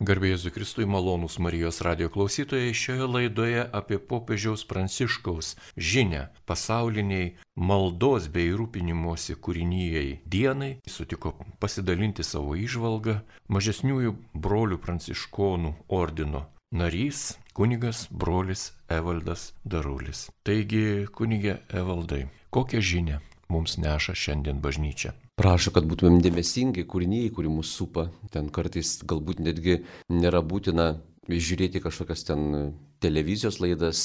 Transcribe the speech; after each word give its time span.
Garbėjus 0.00 0.46
Kristui 0.54 0.86
malonūs 0.88 1.34
Marijos 1.44 1.82
radio 1.84 2.06
klausytojai 2.08 2.70
šioje 2.72 3.04
laidoje 3.04 3.66
apie 3.76 3.98
popiežiaus 4.00 4.62
Pranciškaus 4.64 5.50
žinę 5.76 6.22
pasauliniai 6.48 7.34
maldos 7.68 8.30
bei 8.32 8.48
rūpinimuosi 8.56 9.36
kūrinyjei 9.36 10.22
dienai 10.24 10.70
sutiko 10.88 11.34
pasidalinti 11.60 12.24
savo 12.24 12.56
išvalgą 12.56 13.18
mažesniųjų 13.52 14.16
brolių 14.32 14.80
pranciškonų 14.80 15.76
ordino 16.00 16.46
narys 16.72 17.34
kunigas 17.52 18.06
brolis 18.08 18.70
Evaldas 18.88 19.50
Darulis. 19.68 20.30
Taigi, 20.48 21.10
kunigė 21.12 21.58
Evaldai, 21.68 22.24
kokią 22.48 22.80
žinę 22.80 23.20
mums 23.52 23.76
neša 23.76 24.16
šiandien 24.16 24.64
bažnyčia? 24.64 25.12
Prašo, 25.40 25.72
kad 25.72 25.86
būtumėm 25.88 26.20
dėmesingi 26.20 26.84
kūriniai, 26.88 27.30
kuri 27.32 27.48
mūsų 27.48 27.72
supa. 27.72 28.06
Ten 28.34 28.50
kartais 28.52 28.98
galbūt 29.08 29.40
netgi 29.40 29.78
nėra 30.12 30.42
būtina 30.44 30.92
žiūrėti 31.30 31.80
kažkokias 31.80 32.26
ten 32.28 32.74
televizijos 33.00 33.60
laidas 33.62 34.02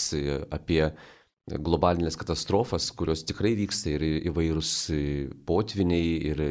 apie 0.54 0.94
globalinės 1.45 2.16
katastrofas, 2.18 2.88
kurios 2.95 3.26
tikrai 3.28 3.52
vyksta 3.58 3.92
ir 3.98 4.06
įvairūs 4.32 4.72
potviniai 5.45 6.14
ir 6.32 6.44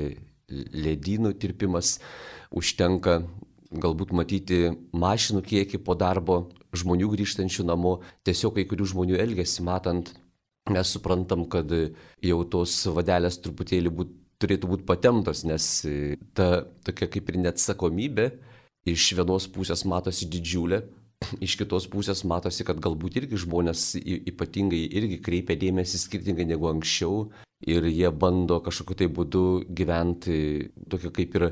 ledynų 0.52 1.32
tirpimas. 1.40 1.96
Užtenka 2.54 3.22
galbūt 3.72 4.12
matyti 4.14 4.66
mašinų 4.92 5.42
kiekį 5.48 5.80
po 5.86 5.96
darbo, 5.98 6.50
žmonių 6.76 7.08
grįžtančių 7.14 7.64
namo, 7.70 8.02
tiesiog 8.26 8.58
kai 8.58 8.66
kurių 8.68 8.90
žmonių 8.92 9.16
elgesį 9.24 9.64
matant, 9.66 10.12
mes 10.70 10.92
suprantam, 10.92 11.46
kad 11.50 11.72
jau 11.72 12.38
tos 12.52 12.76
vadelės 12.92 13.40
truputėlį 13.42 13.94
būtų 13.96 14.23
turėtų 14.44 14.70
būti 14.70 14.86
patemtos, 14.88 15.42
nes 15.48 15.68
e, 15.88 16.18
ta 16.36 16.66
tokia 16.86 17.08
kaip 17.10 17.32
ir 17.32 17.40
neatsakomybė 17.46 18.28
iš 18.92 19.14
vienos 19.18 19.48
pusės 19.50 19.84
matosi 19.88 20.28
didžiulė, 20.30 20.82
iš 21.46 21.56
kitos 21.60 21.88
pusės 21.90 22.24
matosi, 22.28 22.66
kad 22.68 22.80
galbūt 22.84 23.18
irgi 23.22 23.40
žmonės 23.46 23.94
ypatingai 24.04 24.84
irgi 25.00 25.20
kreipia 25.24 25.56
dėmesį 25.58 26.04
skirtingai 26.04 26.46
negu 26.50 26.68
anksčiau 26.70 27.28
ir 27.64 27.86
jie 27.88 28.10
bando 28.12 28.60
kažkokiu 28.64 28.98
tai 29.00 29.08
būdu 29.08 29.44
gyventi 29.72 30.36
tokio 30.90 31.12
kaip 31.14 31.36
ir 31.38 31.46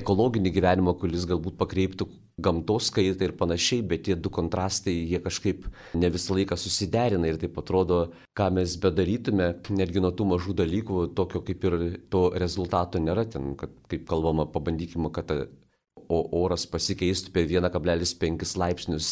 ekologinį 0.00 0.52
gyvenimą, 0.52 0.96
kuris 1.00 1.24
galbūt 1.30 1.56
pakreiptų 1.60 2.08
gamtos 2.40 2.90
kaitą 2.94 3.28
ir 3.28 3.34
panašiai, 3.38 3.82
bet 3.86 4.04
tie 4.08 4.16
du 4.18 4.30
kontrastai, 4.32 4.94
jie 5.06 5.20
kažkaip 5.22 5.66
ne 5.94 6.10
visą 6.10 6.34
laiką 6.34 6.58
susiderina 6.58 7.30
ir 7.30 7.38
taip 7.38 7.58
atrodo, 7.62 8.00
ką 8.34 8.50
mes 8.58 8.76
bedarytume, 8.82 9.50
netgi 9.70 10.02
nuo 10.02 10.10
tų 10.10 10.28
mažų 10.32 10.56
dalykų, 10.64 11.02
tokio 11.14 11.44
kaip 11.46 11.66
ir 11.70 11.76
to 12.10 12.24
rezultato 12.34 12.98
nėra 12.98 13.26
ten, 13.30 13.54
kad 13.58 13.74
kaip 13.90 14.08
kalbama, 14.10 14.48
pabandykime, 14.50 15.12
kad 15.14 15.30
o 16.08 16.20
oras 16.42 16.66
pasikeistų 16.68 17.32
per 17.32 17.46
1,5 17.48 18.56
laipsnius 18.60 19.10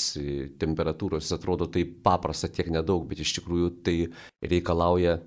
temperatūros, 0.60 1.30
atrodo 1.32 1.68
tai 1.72 1.86
paprasta 1.86 2.50
tiek 2.52 2.68
nedaug, 2.74 3.06
bet 3.08 3.22
iš 3.22 3.38
tikrųjų 3.38 3.70
tai 3.86 3.96
reikalauja 4.44 5.20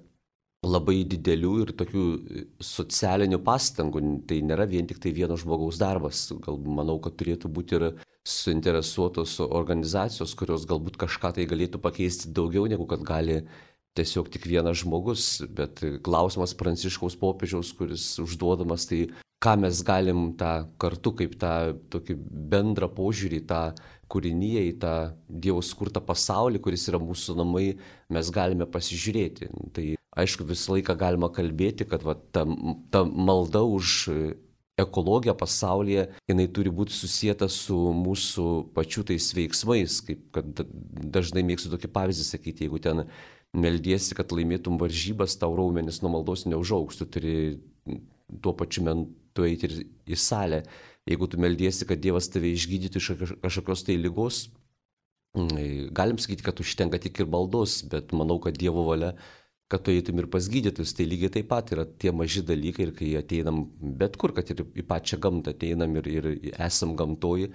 labai 0.66 1.04
didelių 1.08 1.54
ir 1.64 1.72
tokių 1.78 2.06
e, 2.06 2.44
socialinių 2.64 3.40
pastangų. 3.46 4.02
Tai 4.30 4.40
nėra 4.50 4.68
vien 4.70 4.88
tik 4.90 5.00
tai 5.04 5.14
vieno 5.16 5.38
žmogaus 5.40 5.80
darbas. 5.82 6.28
Gal 6.44 6.60
manau, 6.60 6.98
kad 7.04 7.18
turėtų 7.20 7.52
būti 7.52 7.80
ir 7.80 7.88
suinteresuotos 8.26 9.38
organizacijos, 9.46 10.34
kurios 10.38 10.66
galbūt 10.70 10.98
kažką 11.02 11.36
tai 11.38 11.46
galėtų 11.50 11.82
pakeisti 11.84 12.34
daugiau 12.34 12.66
negu 12.70 12.88
kad 12.90 13.06
gali 13.06 13.44
tiesiog 13.96 14.32
tik 14.34 14.48
vienas 14.50 14.82
žmogus. 14.82 15.44
Bet 15.46 15.84
klausimas 16.06 16.56
Pranciškaus 16.58 17.18
popiežiaus, 17.22 17.72
kuris 17.78 18.08
užduodamas, 18.24 18.90
tai 18.90 19.06
ką 19.44 19.56
mes 19.62 19.82
galim 19.86 20.32
tą 20.40 20.66
kartu 20.82 21.14
kaip 21.20 21.36
tą 21.42 21.76
tokį 21.94 22.18
bendrą 22.52 22.90
požiūrį, 22.98 23.44
tą 23.50 23.62
kūrinyje, 24.12 24.64
į 24.72 24.74
tą 24.82 24.96
Dievo 25.30 25.62
skurtą 25.66 26.02
pasaulį, 26.06 26.62
kuris 26.64 26.88
yra 26.90 27.02
mūsų 27.02 27.38
namai, 27.40 27.68
mes 28.14 28.32
galime 28.34 28.68
pasižiūrėti. 28.70 29.50
Tai 29.76 29.86
aišku, 30.16 30.48
visą 30.48 30.76
laiką 30.76 30.96
galima 31.00 31.30
kalbėti, 31.34 31.88
kad 31.90 32.04
va, 32.06 32.16
ta, 32.16 32.46
ta 32.92 33.04
malda 33.06 33.64
už 33.68 34.10
ekologiją 34.80 35.36
pasaulyje, 35.40 36.10
jinai 36.28 36.48
turi 36.52 36.72
būti 36.74 36.96
susijęta 36.96 37.48
su 37.52 37.78
mūsų 37.96 38.48
pačių 38.76 39.06
tais 39.12 39.30
veiksmais, 39.38 40.02
kaip 40.04 40.26
kad 40.36 40.66
dažnai 41.16 41.46
mėgstu 41.48 41.72
tokį 41.72 41.92
pavyzdį 41.96 42.26
sakyti, 42.28 42.68
jeigu 42.68 42.82
ten 42.84 43.06
meldiesi, 43.56 44.18
kad 44.18 44.34
laimėtum 44.36 44.80
varžybas, 44.82 45.38
tau 45.40 45.56
raumenis 45.56 46.02
nuo 46.04 46.12
maldos 46.18 46.44
neužauks, 46.50 47.00
tu 47.00 47.08
turi 47.08 47.38
tuo 48.44 48.52
pačiu 48.58 48.84
metu 48.84 49.48
eiti 49.48 49.70
ir 49.70 49.78
į 50.12 50.20
salę. 50.20 50.66
Jeigu 51.08 51.30
tu 51.30 51.40
meldiesi, 51.40 51.86
kad 51.88 52.02
Dievas 52.02 52.28
tave 52.34 52.50
išgydytų 52.52 53.00
iš 53.00 53.10
kažkokios 53.44 53.86
tai 53.86 53.96
lygos, 54.02 54.48
galim 55.96 56.20
sakyti, 56.20 56.44
kad 56.44 56.60
užtenka 56.60 57.00
tik 57.00 57.22
ir 57.22 57.30
maldos, 57.32 57.84
bet 57.92 58.12
manau, 58.16 58.40
kad 58.44 58.58
Dievo 58.58 58.84
valia 58.88 59.14
kad 59.72 59.82
tu 59.82 59.94
eitum 59.94 60.20
ir 60.22 60.28
pas 60.30 60.46
gydytojus, 60.52 60.94
tai 60.94 61.08
lygiai 61.10 61.32
taip 61.40 61.48
pat 61.50 61.72
yra 61.74 61.86
tie 61.86 62.12
maži 62.14 62.44
dalykai 62.46 62.86
ir 62.86 62.92
kai 62.98 63.10
ateinam 63.18 63.64
bet 64.00 64.18
kur, 64.22 64.34
kad 64.36 64.50
ir 64.54 64.62
į 64.62 64.86
pačią 64.86 65.18
gamtą 65.22 65.56
ateinam 65.56 65.96
ir, 66.02 66.10
ir 66.12 66.28
esam 66.68 66.94
gamtoji, 67.00 67.50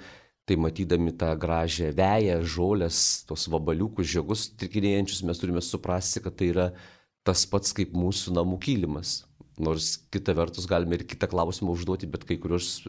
tai 0.49 0.57
matydami 0.59 1.15
tą 1.15 1.31
gražią 1.39 1.93
veją, 1.95 2.41
žolės, 2.43 3.23
tos 3.29 3.47
vabaliukus, 3.53 4.09
žiogus 4.11 4.49
trikinėjančius, 4.59 5.23
mes 5.29 5.39
turime 5.39 5.63
suprasti, 5.63 6.23
kad 6.25 6.35
tai 6.41 6.51
yra 6.51 6.67
tas 7.27 7.45
pats 7.47 7.77
kaip 7.77 7.95
mūsų 7.95 8.35
namų 8.35 8.59
kylimas. 8.65 9.21
Nors 9.61 9.93
kita 10.11 10.35
vertus 10.35 10.67
galime 10.67 10.97
ir 10.97 11.07
kitą 11.07 11.29
klausimą 11.31 11.77
užduoti, 11.77 12.09
bet 12.11 12.25
kai 12.27 12.41
kurios, 12.43 12.81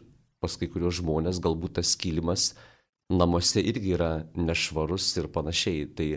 pas 0.42 0.56
kai 0.58 0.66
kurios 0.72 0.98
žmonės 0.98 1.38
galbūt 1.44 1.76
tas 1.78 1.94
kylimas 2.00 2.54
namuose 3.12 3.60
irgi 3.60 3.92
yra 3.94 4.12
nešvarus 4.34 5.10
ir 5.20 5.28
panašiai. 5.30 5.86
Tai 5.94 6.08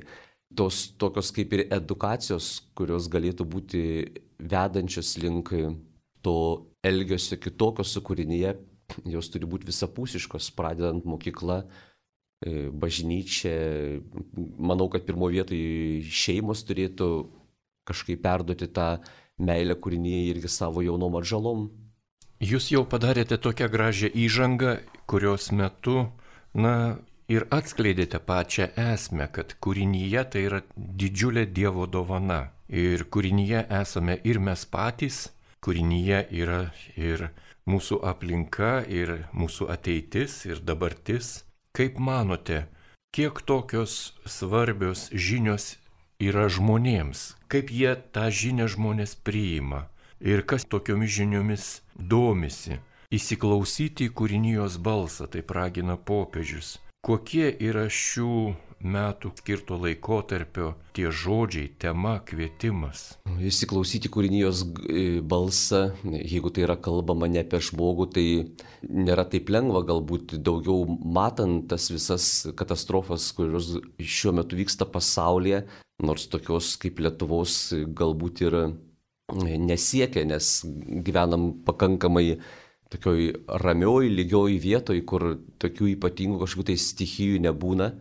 tos 0.54 0.86
tokios 1.00 1.32
kaip 1.36 1.54
ir 1.56 1.66
edukacijos, 1.74 2.62
kurios 2.78 3.10
galėtų 3.12 3.48
būti 3.50 3.82
vedančios 4.40 5.16
link 5.22 5.52
to 6.26 6.38
elgesio 6.86 7.38
kitokio 7.42 7.86
sukūrinyje, 7.86 8.56
jos 9.10 9.30
turi 9.34 9.50
būti 9.50 9.70
visapusiškos, 9.70 10.52
pradedant 10.58 11.06
mokyklą, 11.06 11.64
e, 12.46 12.68
bažnyčia. 12.70 14.02
Manau, 14.58 14.90
kad 14.90 15.06
pirmo 15.08 15.30
vietoje 15.34 16.04
šeimos 16.06 16.66
turėtų 16.68 17.10
kažkaip 17.86 18.22
perduoti 18.22 18.70
tą 18.74 18.90
meilę 19.38 19.76
kūrinyje 19.78 20.22
irgi 20.34 20.52
savo 20.52 20.84
jaunom 20.86 21.18
atžalom. 21.20 21.68
Jūs 22.44 22.70
jau 22.74 22.84
padarėte 22.90 23.38
tokią 23.42 23.70
gražią 23.72 24.10
įžangą, 24.12 24.78
kurios 25.08 25.52
metu, 25.56 26.10
na, 26.54 26.98
ir 27.28 27.46
atskleidėte 27.58 28.20
pačią 28.20 28.70
esmę, 28.82 29.28
kad 29.32 29.56
kūrinyje 29.62 30.24
tai 30.32 30.44
yra 30.50 30.62
didžiulė 30.76 31.46
Dievo 31.46 31.88
dovana. 31.88 32.52
Ir 32.70 33.06
kūrinyje 33.14 33.66
esame 33.82 34.20
ir 34.24 34.40
mes 34.42 34.66
patys, 34.66 35.30
kūrinyje 35.66 36.26
yra 36.42 36.62
ir 36.98 37.30
mūsų 37.70 38.02
aplinka, 38.06 38.84
ir 38.88 39.28
mūsų 39.34 39.70
ateitis, 39.74 40.44
ir 40.50 40.62
dabartis. 40.62 41.44
Kaip 41.76 42.00
manote, 42.00 42.66
kiek 43.16 43.42
tokios 43.46 44.14
svarbios 44.26 45.10
žinios 45.12 45.76
yra 46.22 46.48
žmonėms, 46.50 47.36
kaip 47.52 47.74
jie 47.74 47.96
tą 48.16 48.30
žinią 48.32 48.70
žmonės 48.72 49.18
priima 49.28 49.86
ir 50.20 50.46
kas 50.48 50.66
tokiomis 50.66 51.12
žiniomis 51.20 51.66
domisi. 51.96 52.80
Įsiklausyti 53.14 54.10
į 54.10 54.14
kūrinijos 54.18 54.80
balsą, 54.82 55.28
tai 55.30 55.44
ragina 55.46 55.96
popiežius. 55.96 56.80
Kokie 57.06 57.52
yra 57.62 57.84
šių 57.86 58.36
metų 58.82 59.30
skirto 59.38 59.76
laikotarpio 59.78 60.72
tie 60.98 61.12
žodžiai, 61.14 61.68
tema, 61.78 62.16
kvietimas? 62.26 63.04
Įsiklausyti 63.46 64.10
kūrinijos 64.10 64.64
e, 64.66 65.04
balsą, 65.22 65.84
jeigu 66.02 66.50
tai 66.50 66.64
yra 66.66 66.78
kalbama 66.82 67.30
ne 67.30 67.44
apie 67.44 67.62
žmogų, 67.68 68.08
tai 68.16 68.26
nėra 68.90 69.28
taip 69.30 69.54
lengva, 69.54 69.84
galbūt 69.86 70.34
daugiau 70.42 70.88
matant 70.90 71.68
tas 71.70 71.92
visas 71.94 72.48
katastrofas, 72.58 73.30
kurios 73.38 73.76
šiuo 74.02 74.34
metu 74.42 74.58
vyksta 74.58 74.90
pasaulyje, 74.90 75.62
nors 76.02 76.26
tokios 76.34 76.74
kaip 76.82 77.06
Lietuvos 77.06 77.70
galbūt 77.86 78.48
ir 78.48 78.62
nesiekia, 79.30 80.26
nes 80.26 80.56
gyvenam 81.06 81.52
pakankamai 81.70 82.40
tokioj 82.96 83.30
ramioj, 83.62 84.10
lygioj 84.10 84.58
vietoj, 84.64 85.00
kur 85.08 85.28
tokių 85.62 85.92
ypatingų 85.96 86.42
kažkokių 86.42 86.70
tai 86.72 86.78
stichijų 86.82 87.42
nebūna. 87.46 87.92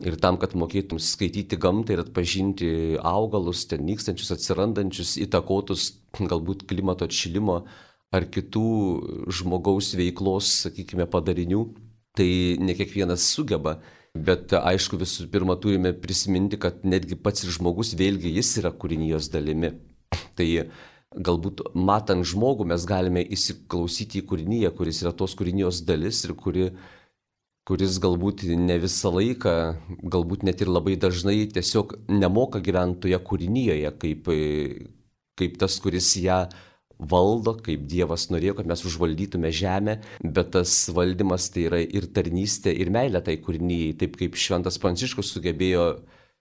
Ir 0.00 0.16
tam, 0.16 0.38
kad 0.40 0.54
mokėtum 0.56 0.96
skaityti 1.02 1.58
gamtą 1.60 1.92
ir 1.92 2.00
atpažinti 2.00 2.70
augalus, 3.04 3.66
ten 3.68 3.84
nykstančius, 3.84 4.32
atsirandančius, 4.32 5.18
įtakotus 5.20 5.90
galbūt 6.16 6.64
klimato 6.70 7.04
atšilimo 7.04 7.60
ar 8.10 8.26
kitų 8.32 8.66
žmogaus 9.30 9.92
veiklos, 9.98 10.48
sakykime, 10.64 11.06
padarinių, 11.10 11.66
tai 12.16 12.30
ne 12.62 12.74
kiekvienas 12.78 13.28
sugeba. 13.34 13.78
Bet 14.10 14.50
aišku, 14.56 14.98
visų 14.98 15.28
pirma, 15.30 15.54
turime 15.60 15.92
prisiminti, 15.94 16.58
kad 16.58 16.80
netgi 16.82 17.14
pats 17.14 17.44
ir 17.44 17.52
žmogus 17.54 17.92
vėlgi 17.98 18.32
jis 18.40 18.56
yra 18.58 18.72
kūrinijos 18.74 19.28
dalimi. 19.30 19.76
Tai 20.34 20.48
galbūt 21.16 21.64
matant 21.74 22.22
žmogų 22.26 22.68
mes 22.70 22.86
galime 22.86 23.22
įsiklausyti 23.34 24.20
į 24.20 24.26
kūrinyje, 24.30 24.70
kuris 24.78 25.02
yra 25.02 25.12
tos 25.16 25.34
kūrinijos 25.38 25.82
dalis 25.86 26.22
ir 26.26 26.36
kuri, 26.38 26.70
kuris 27.66 27.98
galbūt 28.02 28.44
ne 28.54 28.78
visą 28.82 29.10
laiką, 29.16 29.54
galbūt 30.02 30.46
net 30.46 30.62
ir 30.62 30.70
labai 30.70 30.94
dažnai 31.00 31.48
tiesiog 31.50 31.96
nemoka 32.14 32.62
gyventi 32.62 33.06
toje 33.06 33.18
kūrinyje, 33.26 33.94
kaip, 33.98 34.30
kaip 35.40 35.58
tas, 35.58 35.80
kuris 35.82 36.14
ją 36.22 36.44
valdo, 37.00 37.56
kaip 37.64 37.88
Dievas 37.90 38.28
norėjo, 38.30 38.58
kad 38.60 38.68
mes 38.70 38.84
užvaldytume 38.86 39.50
žemę, 39.56 39.98
bet 40.22 40.52
tas 40.54 40.74
valdymas 40.94 41.48
tai 41.50 41.66
yra 41.66 41.82
ir 41.82 42.06
tarnystė, 42.14 42.74
ir 42.76 42.92
meilė 42.92 43.24
tai 43.24 43.38
kūrinyjei, 43.42 43.96
taip 43.98 44.18
kaip 44.20 44.38
Šventas 44.38 44.78
Pranciškus 44.78 45.32
sugebėjo 45.34 45.86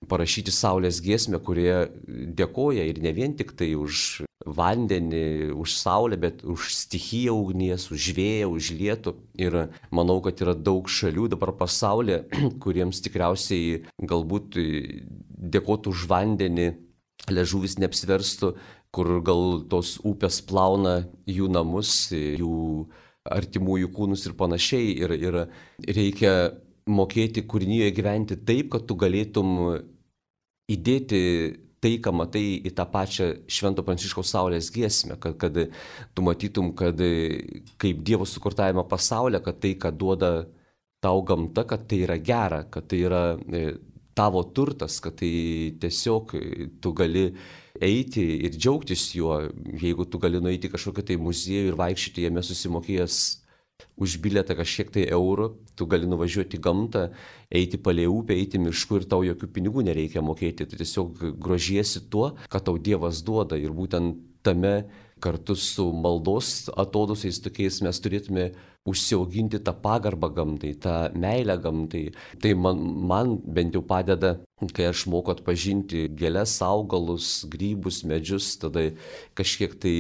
parašyti 0.07 0.53
Saulės 0.53 1.01
giesmę, 1.03 1.41
kurie 1.43 1.89
dėkoja 2.07 2.85
ir 2.87 3.01
ne 3.03 3.11
vien 3.15 3.35
tik 3.35 3.51
tai 3.59 3.73
už 3.75 4.23
vandenį, 4.45 5.51
už 5.51 5.75
saulę, 5.75 6.17
bet 6.17 6.43
už 6.43 6.71
stichiją 6.73 7.35
ugnies, 7.35 7.89
už 7.91 8.13
vėją, 8.15 8.49
už 8.55 8.71
lietų. 8.79 9.15
Ir 9.35 9.57
manau, 9.91 10.19
kad 10.23 10.39
yra 10.39 10.55
daug 10.55 10.87
šalių 10.87 11.27
dabar 11.35 11.51
pasaulyje, 11.59 12.23
kuriems 12.63 13.03
tikriausiai 13.03 13.83
galbūt 13.99 14.55
dėkotų 14.55 15.91
už 15.91 16.07
vandenį, 16.09 16.69
ležuvis 17.29 17.77
neapsverstų, 17.81 18.55
kur 18.95 19.19
gal 19.21 19.61
tos 19.69 19.97
upės 20.07 20.39
plauna 20.41 21.03
jų 21.29 21.51
namus, 21.51 22.09
jų 22.15 22.87
artimųjų 23.29 23.91
kūnus 23.93 24.25
ir 24.25 24.33
panašiai. 24.39 24.95
Ir, 25.03 25.13
ir 25.19 25.39
reikia 25.85 26.33
mokėti 26.89 27.45
kūrinyje 27.47 27.89
gyventi 27.95 28.37
taip, 28.45 28.71
kad 28.73 28.85
tu 28.89 28.97
galėtum 28.99 29.55
įdėti 30.69 31.19
tai, 31.79 31.95
ką 32.03 32.13
matai 32.15 32.43
į 32.67 32.73
tą 32.75 32.85
pačią 32.91 33.29
Švento 33.49 33.85
Pranciškaus 33.87 34.33
Saulės 34.33 34.69
giesmę, 34.75 35.15
kad, 35.21 35.37
kad 35.39 35.59
tu 36.13 36.25
matytum, 36.25 36.73
kad 36.77 36.99
kaip 37.79 38.01
Dievo 38.05 38.27
sukurtajame 38.27 38.83
pasaulyje, 38.89 39.43
kad 39.45 39.61
tai, 39.63 39.75
ką 39.79 39.93
duoda 39.95 40.33
tau 41.03 41.23
gamta, 41.23 41.63
kad 41.67 41.87
tai 41.87 42.03
yra 42.03 42.19
gera, 42.19 42.65
kad 42.71 42.89
tai 42.91 42.99
yra 43.07 43.23
e, 43.39 43.63
tavo 44.17 44.43
turtas, 44.43 44.99
kad 44.99 45.15
tai 45.21 45.31
tiesiog 45.79 46.35
tu 46.83 46.93
gali 46.95 47.29
eiti 47.79 48.25
ir 48.43 48.57
džiaugtis 48.57 49.13
juo, 49.15 49.37
jeigu 49.79 50.03
tu 50.11 50.19
gali 50.19 50.41
nueiti 50.43 50.71
kažkokią 50.71 51.05
tai 51.07 51.19
muziejų 51.21 51.71
ir 51.71 51.79
vaikščioti 51.79 52.27
jame 52.27 52.43
susimokėjęs 52.43 53.19
už 53.99 54.17
bilietą 54.23 54.55
kažkiek 54.57 54.91
tai 54.95 55.03
eurų, 55.11 55.49
tu 55.75 55.87
gali 55.89 56.07
nuvažiuoti 56.09 56.57
į 56.57 56.63
gamtą, 56.63 57.03
eiti 57.51 57.79
palei 57.83 58.07
upę, 58.09 58.35
eiti 58.37 58.61
mišku 58.61 59.01
ir 59.01 59.09
tau 59.11 59.25
jokių 59.27 59.51
pinigų 59.55 59.83
nereikia 59.89 60.23
mokėti. 60.25 60.67
Tu 60.69 60.79
tiesiog 60.79 61.21
grožiesi 61.39 62.05
tuo, 62.09 62.33
ką 62.49 62.63
tau 62.63 62.79
Dievas 62.79 63.21
duoda 63.25 63.59
ir 63.59 63.75
būtent 63.75 64.17
tame 64.43 64.89
kartu 65.19 65.55
su 65.55 65.91
maldos 65.91 66.69
atodusiais 66.79 67.41
tokiais 67.43 67.81
mes 67.83 67.99
turėtume 67.99 68.45
užsiauginti 68.87 69.59
tą 69.59 69.73
pagarbą 69.83 70.29
gamtai, 70.33 70.73
tą 70.79 70.93
meilę 71.13 71.57
gamtai. 71.59 72.05
Tai 72.41 72.53
man, 72.55 72.79
man 73.11 73.33
bent 73.43 73.75
jau 73.75 73.83
padeda, 73.85 74.37
kai 74.75 74.87
aš 74.89 75.05
moku 75.11 75.33
atpažinti 75.35 76.07
gėlės, 76.19 76.55
augalus, 76.65 77.43
grybus, 77.51 78.03
medžius, 78.07 78.53
tada 78.61 78.89
kažkiek 79.37 79.75
tai 79.83 79.97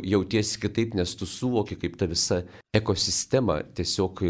jautiesi 0.00 0.60
kitaip, 0.60 0.94
nes 0.94 1.14
tu 1.18 1.26
suvoki, 1.26 1.76
kaip 1.76 1.98
ta 2.00 2.08
visa 2.08 2.42
ekosistema 2.74 3.60
tiesiog 3.76 4.22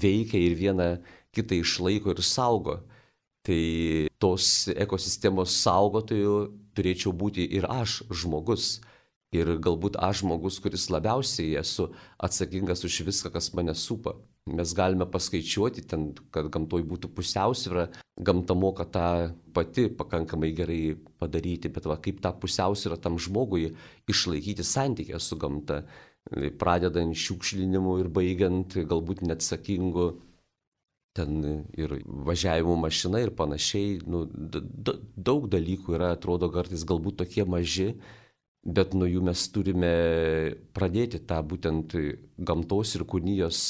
veikia 0.00 0.40
ir 0.40 0.56
viena 0.58 0.88
kitą 1.34 1.58
išlaiko 1.60 2.14
ir 2.14 2.22
saugo. 2.24 2.80
Tai 3.46 3.60
tos 4.20 4.68
ekosistemos 4.76 5.54
saugotojų 5.62 6.34
turėčiau 6.76 7.12
būti 7.16 7.46
ir 7.56 7.66
aš 7.68 8.02
žmogus. 8.12 8.78
Ir 9.30 9.46
galbūt 9.62 9.94
aš 10.02 10.24
žmogus, 10.24 10.58
kuris 10.58 10.88
labiausiai 10.90 11.54
esu 11.60 11.92
atsakingas 12.18 12.82
už 12.84 13.04
viską, 13.06 13.30
kas 13.30 13.52
mane 13.54 13.76
supa. 13.78 14.16
Mes 14.50 14.74
galime 14.74 15.06
paskaičiuoti 15.06 15.84
ten, 15.86 16.10
kad 16.34 16.48
gamtoj 16.52 16.82
būtų 16.90 17.10
pusiausvyrą, 17.14 17.86
gamta 18.18 18.56
moka 18.58 18.84
tą 18.84 19.06
pati 19.54 19.88
pakankamai 19.94 20.50
gerai 20.56 20.80
padaryti, 21.22 21.70
bet 21.72 21.86
va, 21.86 21.98
kaip 22.02 22.22
tą 22.24 22.32
pusiausvyrą 22.42 22.98
tam 23.00 23.18
žmogui 23.18 23.70
išlaikyti 24.10 24.66
santykę 24.66 25.20
su 25.22 25.38
gamta, 25.40 25.84
pradedant 26.60 27.16
šiukšlinimu 27.16 28.00
ir 28.02 28.10
baigiant 28.12 28.76
galbūt 28.90 29.22
neatsakingu 29.24 30.10
ten 31.16 31.64
ir 31.78 31.96
važiavimo 32.06 32.76
mašina 32.78 33.22
ir 33.24 33.32
panašiai. 33.36 34.00
Nu, 34.06 34.24
daug 34.30 35.48
dalykų 35.50 35.96
yra, 35.98 36.12
atrodo, 36.14 36.50
kartais 36.54 36.84
galbūt 36.86 37.20
tokie 37.24 37.46
maži, 37.48 37.94
bet 38.62 38.94
nuo 38.94 39.08
jų 39.08 39.24
mes 39.30 39.46
turime 39.54 39.94
pradėti 40.76 41.22
tą 41.26 41.40
būtent 41.42 41.96
gamtos 42.38 42.94
ir 42.98 43.06
kūnijos 43.08 43.62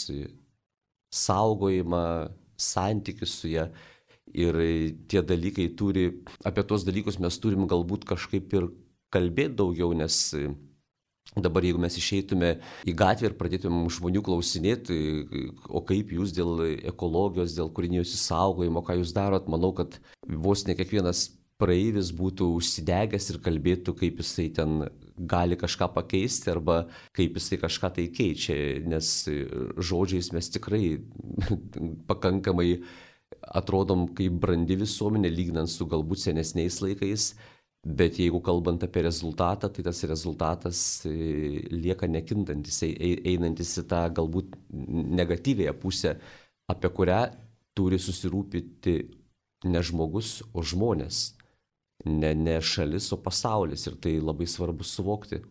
saugojimą, 1.11 2.31
santykius 2.61 3.35
su 3.43 3.53
ją. 3.53 3.69
Ir 4.31 4.55
tie 5.11 5.25
dalykai 5.27 5.73
turi, 5.75 6.07
apie 6.47 6.63
tos 6.63 6.85
dalykus 6.87 7.19
mes 7.19 7.39
turim 7.43 7.67
galbūt 7.71 8.07
kažkaip 8.07 8.53
ir 8.55 8.69
kalbėti 9.11 9.57
daugiau, 9.59 9.91
nes 9.97 10.37
dabar 11.35 11.67
jeigu 11.67 11.81
mes 11.83 11.97
išeitume 11.99 12.53
į 12.87 12.95
gatvę 12.99 13.31
ir 13.31 13.37
pradėtumėm 13.39 13.91
žmonių 13.91 14.23
klausinėti, 14.27 14.97
o 15.67 15.83
kaip 15.87 16.15
jūs 16.15 16.35
dėl 16.35 16.63
ekologijos, 16.93 17.55
dėl 17.59 17.71
kūrinijos 17.75 18.15
įsaugojimo, 18.15 18.83
ką 18.87 19.01
jūs 19.01 19.15
darot, 19.15 19.51
manau, 19.51 19.73
kad 19.75 19.99
vos 20.27 20.67
ne 20.67 20.79
kiekvienas 20.79 21.29
praeivis 21.61 22.11
būtų 22.17 22.49
užsidegęs 22.57 23.31
ir 23.35 23.43
kalbėtų, 23.45 23.95
kaip 23.99 24.23
jisai 24.23 24.49
ten 24.57 24.87
gali 25.29 25.57
kažką 25.57 25.91
pakeisti 25.95 26.51
arba 26.51 26.85
kaip 27.17 27.37
jisai 27.39 27.59
kažką 27.61 27.93
tai 27.97 28.09
keičia, 28.15 28.57
nes 28.89 29.13
žodžiais 29.91 30.33
mes 30.33 30.51
tikrai 30.55 30.85
pakankamai 32.11 32.71
atrodom 33.61 34.09
kaip 34.17 34.37
brandi 34.43 34.77
visuomenė, 34.81 35.31
lyginant 35.33 35.71
su 35.71 35.87
galbūt 35.89 36.23
senesniais 36.25 36.81
laikais, 36.83 37.31
bet 37.87 38.19
jeigu 38.21 38.41
kalbant 38.45 38.83
apie 38.85 39.05
rezultatą, 39.07 39.71
tai 39.73 39.85
tas 39.87 40.03
rezultatas 40.09 40.81
e, 41.09 41.13
lieka 41.73 42.09
nekintantis, 42.11 42.83
einantis 42.85 43.77
į 43.81 43.87
tą 43.89 44.03
galbūt 44.19 44.59
negatyvėją 45.21 45.77
pusę, 45.81 46.17
apie 46.71 46.91
kurią 46.93 47.23
turi 47.77 48.01
susirūpinti 48.03 48.97
ne 49.71 49.83
žmogus, 49.85 50.41
o 50.53 50.65
žmonės 50.65 51.31
ne, 52.05 52.35
ne 52.35 52.61
šalis, 52.61 53.13
o 53.13 53.19
pasaulis 53.21 53.87
ir 53.87 53.97
tai 54.01 54.19
labai 54.21 54.47
svarbu 54.47 54.85
suvokti. 54.85 55.43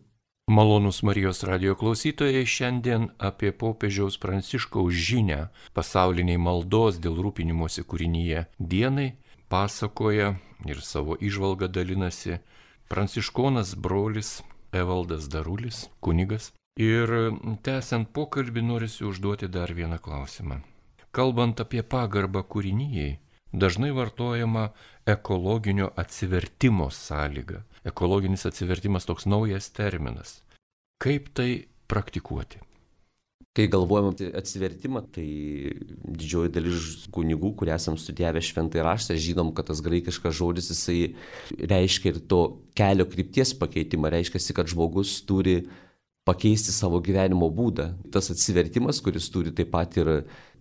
Malonus 0.50 1.02
Marijos 1.06 1.44
radio 1.46 1.76
klausytojai 1.78 2.42
šiandien 2.42 3.08
apie 3.22 3.52
popiežiaus 3.54 4.16
pranciškaus 4.18 4.96
žinę 5.08 5.44
pasauliniai 5.78 6.40
maldos 6.42 6.98
dėl 6.98 7.20
rūpinimuose 7.22 7.84
kūrinyje 7.86 8.48
dienai 8.58 9.12
pasakoja 9.52 10.32
ir 10.66 10.80
savo 10.82 11.14
išvalgą 11.20 11.68
dalinasi 11.70 12.40
pranciškonas 12.90 13.76
brolis 13.76 14.40
Evaldas 14.72 15.28
Darulis, 15.30 15.86
kunigas. 16.00 16.50
Ir 16.80 17.10
tęsiant 17.66 18.10
pokalbį 18.14 18.62
norisi 18.66 19.04
užduoti 19.04 19.48
dar 19.50 19.70
vieną 19.74 19.98
klausimą. 20.02 20.60
Kalbant 21.10 21.62
apie 21.62 21.82
pagarbą 21.82 22.42
kūrinyjei, 22.46 23.18
dažnai 23.52 23.90
vartojama 23.94 24.70
ekologinio 25.06 25.90
atsivertimo 25.96 26.90
sąlyga. 26.90 27.62
Ekologinis 27.84 28.46
atsivertimas 28.46 29.06
toks 29.08 29.26
naujas 29.26 29.70
terminas. 29.72 30.40
Kaip 31.00 31.30
tai 31.34 31.66
praktikuoti? 31.88 32.60
Kai 33.56 33.66
galvojam 33.66 34.12
apie 34.12 34.28
atsivertimą, 34.36 35.00
tai 35.10 35.26
didžioji 36.06 36.52
dalis 36.54 37.06
kunigų, 37.10 37.54
kurie 37.58 37.72
esam 37.74 37.96
studijavę 37.98 38.42
šventai 38.46 38.84
raštą, 38.86 39.16
žinom, 39.18 39.50
kad 39.56 39.66
tas 39.72 39.80
graikiškas 39.82 40.36
žodis 40.38 40.70
jisai 40.70 41.16
reiškia 41.58 42.12
ir 42.12 42.20
to 42.30 42.42
kelio 42.78 43.08
krypties 43.10 43.56
pakeitimą. 43.58 44.12
Reiškia, 44.14 44.44
kad 44.54 44.70
žmogus 44.70 45.16
turi 45.26 45.64
pakeisti 46.28 46.70
savo 46.70 47.00
gyvenimo 47.02 47.48
būdą. 47.50 47.88
Tas 48.14 48.30
atsivertimas, 48.30 49.00
kuris 49.02 49.26
turi 49.34 49.50
taip 49.56 49.72
pat 49.74 49.98
ir 49.98 50.12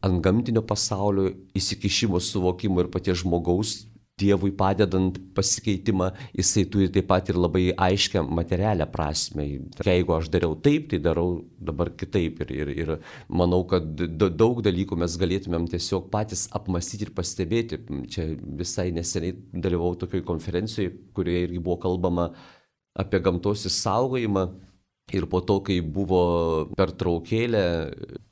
ant 0.02 0.24
gamtinio 0.24 0.64
pasaulio 0.66 1.30
įsikišimo 1.60 2.18
suvokimo 2.24 2.82
ir 2.82 2.90
paties 2.90 3.22
žmogaus 3.22 3.84
Dievui 4.20 4.52
padedant 4.56 5.16
pasikeitimą, 5.36 6.10
jisai 6.36 6.66
turi 6.72 6.90
taip 6.94 7.08
pat 7.10 7.32
ir 7.32 7.40
labai 7.40 7.70
aiškę 7.88 8.24
materialią 8.28 8.88
prasme. 8.92 9.48
Jeigu 9.86 10.16
aš 10.18 10.30
dariau 10.34 10.58
taip, 10.68 10.90
tai 10.92 11.02
darau 11.04 11.42
dabar 11.56 11.94
kitaip. 11.96 12.44
Ir, 12.46 12.54
ir, 12.58 12.74
ir 12.84 12.94
manau, 13.30 13.64
kad 13.70 14.06
daug 14.20 14.64
dalykų 14.66 15.00
mes 15.00 15.18
galėtumėm 15.22 15.68
tiesiog 15.72 16.10
patys 16.14 16.48
apmastyti 16.56 17.08
ir 17.08 17.14
pastebėti. 17.16 17.84
Čia 18.12 18.30
visai 18.62 18.90
neseniai 18.96 19.38
dalyvau 19.54 19.96
tokioje 20.00 20.28
konferencijoje, 20.28 20.96
kurioje 21.16 21.46
irgi 21.50 21.62
buvo 21.64 21.80
kalbama 21.86 22.32
apie 23.00 23.22
gamtos 23.24 23.68
įsaugojimą 23.70 24.50
Ir 25.10 25.26
po 25.30 25.42
to, 25.42 25.58
kai 25.66 25.80
buvo 25.82 26.22
pertraukėlė, 26.78 27.64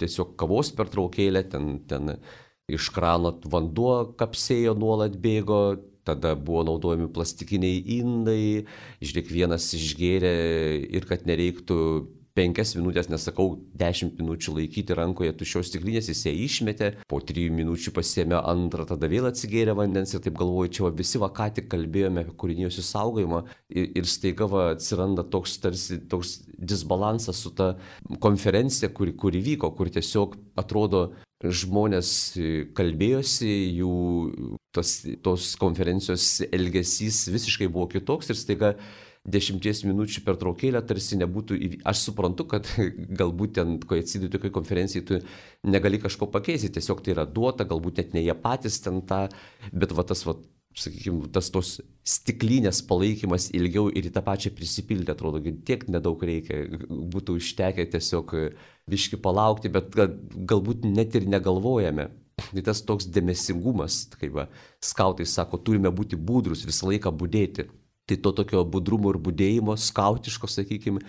tiesiog 0.01 0.36
kavos 0.38 0.70
pertraukėlė, 0.77 1.41
ten, 1.50 1.79
ten 1.89 2.17
iš 2.68 2.90
krano 2.92 3.32
vanduo 3.48 3.94
kapsėjo 4.20 4.74
nuolat 4.76 5.16
bėgo, 5.24 5.78
tada 6.08 6.34
buvo 6.36 6.66
naudojami 6.68 7.08
plastikiniai 7.16 7.80
indai, 8.00 8.68
žiūrėk, 9.00 9.32
vienas 9.32 9.70
išgėrė 9.76 10.36
ir 10.96 11.08
kad 11.08 11.24
nereiktų 11.28 11.78
penkias 12.38 12.76
minutės, 12.78 13.08
nesakau, 13.10 13.56
dešimt 13.80 14.20
minučių 14.20 14.54
laikyti 14.60 14.96
rankoje 14.98 15.32
tuščios 15.40 15.72
stiklinės, 15.72 16.10
jis 16.12 16.26
ją 16.28 16.34
išmetė, 16.44 16.90
po 17.10 17.18
trijų 17.24 17.56
minučių 17.58 17.94
pasėmė 17.96 18.42
antrą, 18.52 18.86
tada 18.92 19.10
vėl 19.10 19.30
atsigėrė 19.32 19.74
vandens 19.78 20.14
ir 20.14 20.22
taip 20.26 20.38
galvoju, 20.38 20.74
čia 20.78 20.86
va, 20.86 20.92
visi 21.00 21.22
va 21.24 21.32
ką 21.34 21.48
tik 21.58 21.70
kalbėjome 21.72 22.26
apie 22.26 22.36
kūrinijos 22.44 22.78
įsaugojimą 22.84 23.42
ir, 23.74 23.90
ir 24.04 24.12
staiga 24.12 24.50
va, 24.52 24.68
atsiranda 24.76 25.26
toks 25.26 25.58
tarsi 25.64 26.02
toks 26.12 26.42
disbalansas 26.58 27.42
su 27.42 27.56
ta 27.58 27.72
konferencija, 28.22 28.92
kuri, 28.94 29.16
kuri 29.18 29.42
vyko, 29.54 29.72
kur 29.80 29.90
tiesiog 29.94 30.38
atrodo 30.62 31.08
žmonės 31.44 32.12
kalbėjosi, 32.77 33.50
jų 33.77 33.91
tos, 34.74 34.94
tos 35.25 35.51
konferencijos 35.62 36.39
elgesys 36.50 37.27
visiškai 37.29 37.70
buvo 37.70 37.86
kitoks 37.91 38.34
ir 38.34 38.39
staiga 38.39 38.72
dešimties 39.27 39.84
minučių 39.84 40.24
pertraukėlę 40.25 40.82
tarsi 40.88 41.20
nebūtų, 41.20 41.58
aš 41.88 42.06
suprantu, 42.08 42.48
kad 42.50 42.70
galbūt 43.22 43.58
ten, 43.60 43.77
kai 43.84 44.01
atsiduri 44.01 44.32
tokiai 44.34 44.53
konferencijai, 44.56 45.06
tu 45.06 45.20
negali 45.67 46.00
kažko 46.01 46.29
pakeisti, 46.32 46.72
tiesiog 46.77 47.03
tai 47.03 47.13
yra 47.17 47.27
duota, 47.27 47.67
galbūt 47.67 48.01
net 48.01 48.15
ne 48.15 48.24
jie 48.24 48.38
patys 48.39 48.79
ten 48.86 49.01
tą, 49.08 49.25
bet 49.74 49.94
va 49.98 50.08
tas, 50.08 50.24
va, 50.27 50.38
sakykime, 50.80 51.30
tas 51.34 51.50
tos 51.54 51.78
stiklinės 52.08 52.84
palaikymas 52.88 53.50
ilgiau 53.58 53.90
ir 53.90 54.08
į 54.10 54.14
tą 54.16 54.24
pačią 54.26 54.54
prisipildyti, 54.56 55.14
atrodo, 55.14 55.42
tiek 55.68 55.88
nedaug 55.92 56.22
reikia, 56.30 56.64
būtų 56.88 57.38
užtekę 57.42 57.88
tiesiog 57.94 58.36
viški 58.90 59.20
palaukti, 59.24 59.72
bet 59.74 59.98
galbūt 59.98 60.88
net 60.88 61.18
ir 61.20 61.28
negalvojame. 61.30 62.10
Tai 62.38 62.62
tas 62.62 62.84
toks 62.86 63.08
dėmesingumas, 63.10 64.04
kaip 64.22 64.38
skautai 64.86 65.26
sako, 65.26 65.58
turime 65.58 65.90
būti 65.90 66.20
būdrus, 66.20 66.68
visą 66.70 66.92
laiką 66.92 67.12
būdėti. 67.18 67.66
Tai 68.08 68.16
to 68.24 68.32
tokio 68.32 68.62
budrumo 68.64 69.12
ir 69.12 69.18
būdėjimo, 69.20 69.74
skautiško, 69.84 70.48
sakykime, 70.48 71.02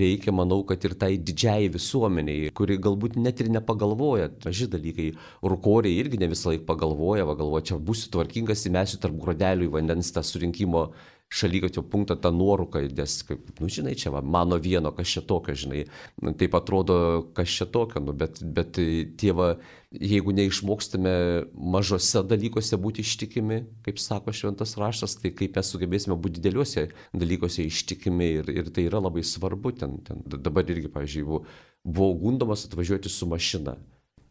reikia, 0.00 0.32
manau, 0.32 0.62
kad 0.68 0.80
ir 0.88 0.94
tai 0.96 1.10
didžiai 1.20 1.68
visuomeniai, 1.74 2.48
kuri 2.56 2.78
galbūt 2.80 3.18
net 3.20 3.42
ir 3.44 3.50
nepagalvoja, 3.52 4.30
maži 4.46 4.70
dalykai, 4.72 5.10
rukoriai 5.44 6.00
irgi 6.00 6.22
ne 6.22 6.30
visą 6.32 6.54
laiką 6.54 6.64
pagalvoja, 6.70 7.28
va 7.28 7.36
galvoja, 7.36 7.66
čia 7.68 7.76
būsiu 7.76 8.08
tvarkingas, 8.16 8.64
įmesiu 8.70 9.02
tarp 9.02 9.20
grodelių 9.20 9.68
į 9.68 9.74
vandens 9.76 10.08
tą 10.16 10.24
surinkimo 10.24 10.88
šalygatvio 11.28 11.82
punktą 11.84 12.16
tą 12.16 12.30
nuorūką, 12.32 12.80
nes, 12.96 13.18
kaip, 13.28 13.50
nu, 13.60 13.68
žinai, 13.72 13.92
čia 14.00 14.10
va, 14.14 14.22
mano 14.24 14.56
vieno, 14.62 14.92
kas 14.96 15.10
čia 15.12 15.22
tokio, 15.28 15.52
žinai, 15.58 15.82
nu, 16.24 16.32
taip 16.38 16.56
atrodo, 16.56 16.96
kas 17.36 17.52
čia 17.52 17.66
tokio, 17.68 18.00
nu, 18.06 18.14
bet, 18.16 18.40
bet 18.40 18.80
tėva, 19.20 19.50
jeigu 19.92 20.32
neišmokstame 20.36 21.12
mažose 21.52 22.22
dalykuose 22.28 22.80
būti 22.80 23.04
ištikimi, 23.04 23.60
kaip 23.84 24.00
sako 24.00 24.32
šventas 24.36 24.72
raštas, 24.80 25.18
tai 25.20 25.34
kaip 25.36 25.60
mes 25.60 25.74
sugebėsime 25.74 26.16
būti 26.16 26.40
dideliuose 26.40 26.88
dalykuose 27.12 27.68
ištikimi 27.68 28.30
ir, 28.40 28.50
ir 28.62 28.72
tai 28.72 28.88
yra 28.88 29.02
labai 29.04 29.24
svarbu. 29.24 29.74
Ten, 29.76 30.00
ten, 30.08 30.24
dabar 30.24 30.64
irgi, 30.64 30.88
pavyzdžiui, 30.92 31.28
buvau, 31.28 31.44
buvau 31.84 32.18
gundomas 32.24 32.64
atvažiuoti 32.68 33.12
su 33.12 33.28
mašina. 33.28 33.76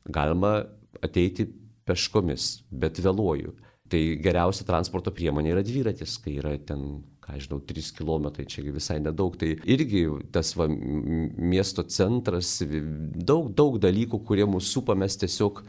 Galima 0.09 0.57
ateiti 1.03 1.45
peškomis, 1.87 2.65
bet 2.73 2.97
vėluoju 3.03 3.53
Tai 3.88 4.01
geriausia 4.20 4.65
transporto 4.67 5.13
priemonė 5.15 5.53
yra 5.53 5.63
dviratis, 5.63 6.17
kai 6.20 6.38
yra 6.41 6.53
ten, 6.60 6.82
ką 7.24 7.38
žinau, 7.39 7.62
3 7.63 7.94
km, 7.96 8.27
čia 8.44 8.65
visai 8.75 8.98
nedaug. 9.00 9.38
Tai 9.39 9.53
irgi 9.63 10.03
tas 10.36 10.51
va, 10.60 10.67
miesto 10.67 11.86
centras, 11.88 12.58
daug, 12.63 13.48
daug 13.56 13.79
dalykų, 13.84 14.20
kurie 14.27 14.48
mūsų 14.50 14.74
supa, 14.74 14.98
mes 15.00 15.15
tiesiog 15.22 15.63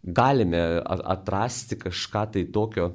galime 0.00 0.62
atrasti 0.86 1.76
kažką 1.76 2.24
tai 2.32 2.46
tokio, 2.48 2.94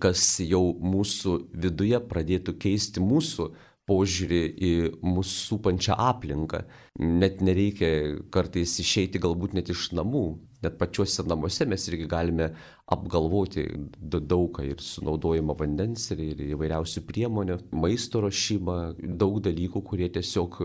kas 0.00 0.24
jau 0.44 0.64
mūsų 0.80 1.38
viduje 1.56 2.00
pradėtų 2.10 2.56
keisti 2.60 3.00
mūsų 3.04 3.50
požiūrį 3.86 4.40
į 4.66 4.72
mūsų 5.06 5.36
supančią 5.50 5.96
aplinką. 6.08 6.64
Net 6.98 7.42
nereikia 7.44 8.18
kartais 8.34 8.74
išeiti 8.82 9.22
galbūt 9.22 9.54
net 9.56 9.70
iš 9.70 9.92
namų. 9.96 10.26
Net 10.64 10.78
pačiuose 10.80 11.22
namuose 11.28 11.66
mes 11.68 11.84
irgi 11.90 12.08
galime 12.10 12.48
apgalvoti 12.90 13.66
daugą 14.00 14.64
ir 14.66 14.80
sunaudojimą 14.82 15.54
vandens 15.58 16.08
ir, 16.14 16.22
ir 16.32 16.40
įvairiausių 16.56 17.04
priemonių, 17.06 17.58
maisto 17.76 18.22
ruošimą, 18.24 18.78
daug 19.20 19.38
dalykų, 19.44 19.84
kurie 19.86 20.08
tiesiog 20.16 20.58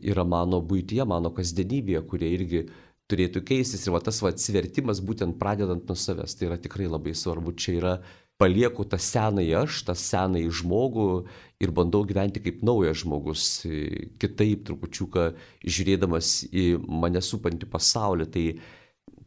yra 0.00 0.24
mano 0.26 0.62
būtyje, 0.64 1.06
mano 1.06 1.30
kasdienybėje, 1.36 2.02
kurie 2.08 2.32
irgi 2.34 2.64
turėtų 3.10 3.44
keistis. 3.46 3.84
Ir 3.86 3.94
va 3.94 4.00
tas 4.02 4.20
va 4.24 4.32
atsivertimas 4.32 5.02
būtent 5.04 5.38
pradedant 5.38 5.84
nuo 5.86 5.98
savęs, 5.98 6.38
tai 6.38 6.48
yra 6.48 6.58
tikrai 6.58 6.88
labai 6.88 7.14
svarbu. 7.18 7.54
Čia 7.60 7.76
yra 7.78 7.94
palieku 8.40 8.84
tą 8.88 8.98
senąjį 9.00 9.54
aš, 9.62 9.82
tą 9.88 9.94
senąjį 9.98 10.50
žmogų 10.60 11.08
ir 11.62 11.72
bandau 11.74 12.02
gyventi 12.06 12.42
kaip 12.42 12.62
naujas 12.66 13.02
žmogus, 13.04 13.44
kitaip 14.20 14.64
trupučiuką 14.68 15.28
žiūrėdamas 15.62 16.32
į 16.50 16.66
mane 16.82 17.22
supantį 17.22 17.70
pasaulį. 17.70 18.28
Tai 18.34 18.44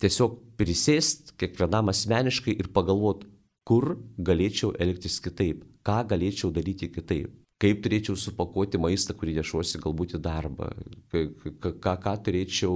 tiesiog 0.04 0.38
prisėst 0.60 1.34
kiekvienam 1.40 1.92
asmeniškai 1.94 2.58
ir 2.58 2.72
pagalvot, 2.76 3.26
kur 3.68 3.96
galėčiau 4.18 4.74
elgtis 4.80 5.20
kitaip, 5.24 5.64
ką 5.88 6.02
galėčiau 6.12 6.52
daryti 6.56 6.92
kitaip. 6.92 7.32
Kaip 7.58 7.80
turėčiau 7.82 8.14
supakuoti 8.20 8.78
maistą, 8.78 9.16
kurį 9.18 9.40
nešuosi 9.40 9.80
galbūt 9.82 10.14
į 10.14 10.22
darbą, 10.22 10.68
ką, 11.10 11.96
ką 12.04 12.14
turėčiau 12.28 12.76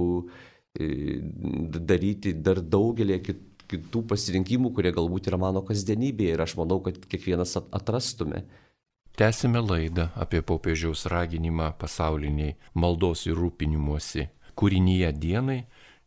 e, 0.74 1.20
daryti 1.78 2.32
dar 2.34 2.58
daugelį 2.58 3.20
kitų 3.28 3.51
kitų 3.72 4.04
pasirinkimų, 4.12 4.72
kurie 4.76 4.92
galbūt 4.94 5.30
yra 5.32 5.40
mano 5.40 5.64
kasdienybėje 5.66 6.36
ir 6.36 6.44
aš 6.44 6.56
manau, 6.60 6.78
kad 6.84 7.00
kiekvienas 7.02 7.56
atrastume. 7.60 8.44
Tęsime 9.16 9.60
laidą 9.60 10.08
apie 10.16 10.40
popiežiaus 10.40 11.04
raginimą 11.12 11.72
pasauliniai 11.80 12.54
maldos 12.72 13.26
ir 13.28 13.36
rūpinimuosi 13.36 14.30
kūrinyje 14.56 15.10
dienai. 15.20 15.58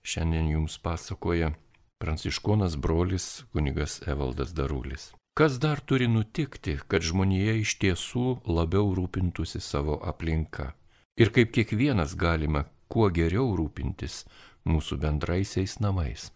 Šiandien 0.05 0.49
jums 0.53 0.77
pasakoja 0.81 1.51
pranciškonas 2.01 2.75
brolis 2.77 3.45
kunigas 3.53 4.01
Evaldas 4.07 4.53
Darulis. 4.57 5.11
Kas 5.35 5.59
dar 5.59 5.81
turi 5.83 6.07
nutikti, 6.07 6.77
kad 6.87 7.03
žmonėje 7.03 7.55
iš 7.61 7.75
tiesų 7.81 8.25
labiau 8.47 8.93
rūpintųsi 8.95 9.59
savo 9.59 9.97
aplinka? 10.11 10.71
Ir 11.19 11.31
kaip 11.35 11.51
kiekvienas 11.55 12.13
galima 12.15 12.65
kuo 12.87 13.09
geriau 13.11 13.49
rūpintis 13.57 14.23
mūsų 14.65 14.97
bendraisiais 15.01 15.77
namais? 15.83 16.29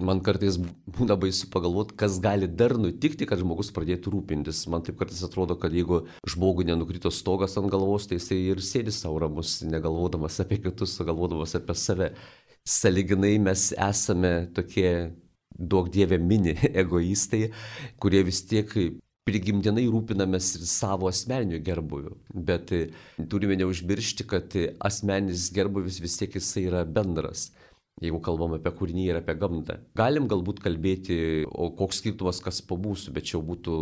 Man 0.00 0.22
kartais 0.24 0.54
būna 0.56 1.18
baisu 1.20 1.50
pagalvoti, 1.52 1.92
kas 2.00 2.14
gali 2.24 2.46
dar 2.48 2.72
nutikti, 2.80 3.26
kad 3.28 3.42
žmogus 3.42 3.68
pradėtų 3.76 4.14
rūpintis. 4.14 4.62
Man 4.72 4.80
taip 4.80 4.96
kartais 4.96 5.20
atrodo, 5.26 5.52
kad 5.60 5.74
jeigu 5.76 6.06
žmogui 6.24 6.64
nenukrito 6.64 7.10
stogas 7.12 7.58
ant 7.60 7.68
galvos, 7.68 8.06
tai 8.08 8.16
jisai 8.16 8.38
ir 8.54 8.62
sėdi 8.64 8.88
savo 8.88 9.18
ramus, 9.20 9.58
negalvodamas 9.68 10.40
apie 10.40 10.62
kitus, 10.64 10.96
galvodamas 10.96 11.52
apie 11.58 11.76
save. 11.76 12.08
Saliginai 12.64 13.34
mes 13.36 13.66
esame 13.76 14.30
tokie, 14.56 15.12
daug 15.52 15.90
dievė 15.92 16.16
mini 16.16 16.56
egoistai, 16.84 17.50
kurie 18.00 18.22
vis 18.24 18.40
tiek 18.48 18.72
prigimtinai 19.28 19.84
rūpinamės 19.92 20.54
ir 20.56 20.64
savo 20.72 21.10
asmeniniu 21.12 21.60
gerbuviu. 21.60 22.16
Bet 22.32 22.72
turime 23.28 23.60
neužmiršti, 23.60 24.24
kad 24.24 24.56
asmeninis 24.80 25.50
gerbuvis 25.52 26.00
vis 26.00 26.16
tiek 26.16 26.40
jisai 26.40 26.70
yra 26.70 26.86
bendras 26.88 27.50
jeigu 28.00 28.20
kalbam 28.24 28.56
apie 28.56 28.72
kūrinį 28.78 29.08
ir 29.08 29.18
apie 29.20 29.34
gamtą. 29.38 29.80
Galim 29.98 30.28
galbūt 30.30 30.62
kalbėti, 30.64 31.18
o 31.46 31.72
koks 31.76 32.00
skirtumas 32.02 32.40
kas 32.44 32.62
po 32.64 32.78
mūsų, 32.80 33.12
bet 33.16 33.28
čia 33.30 33.42
būtų 33.42 33.74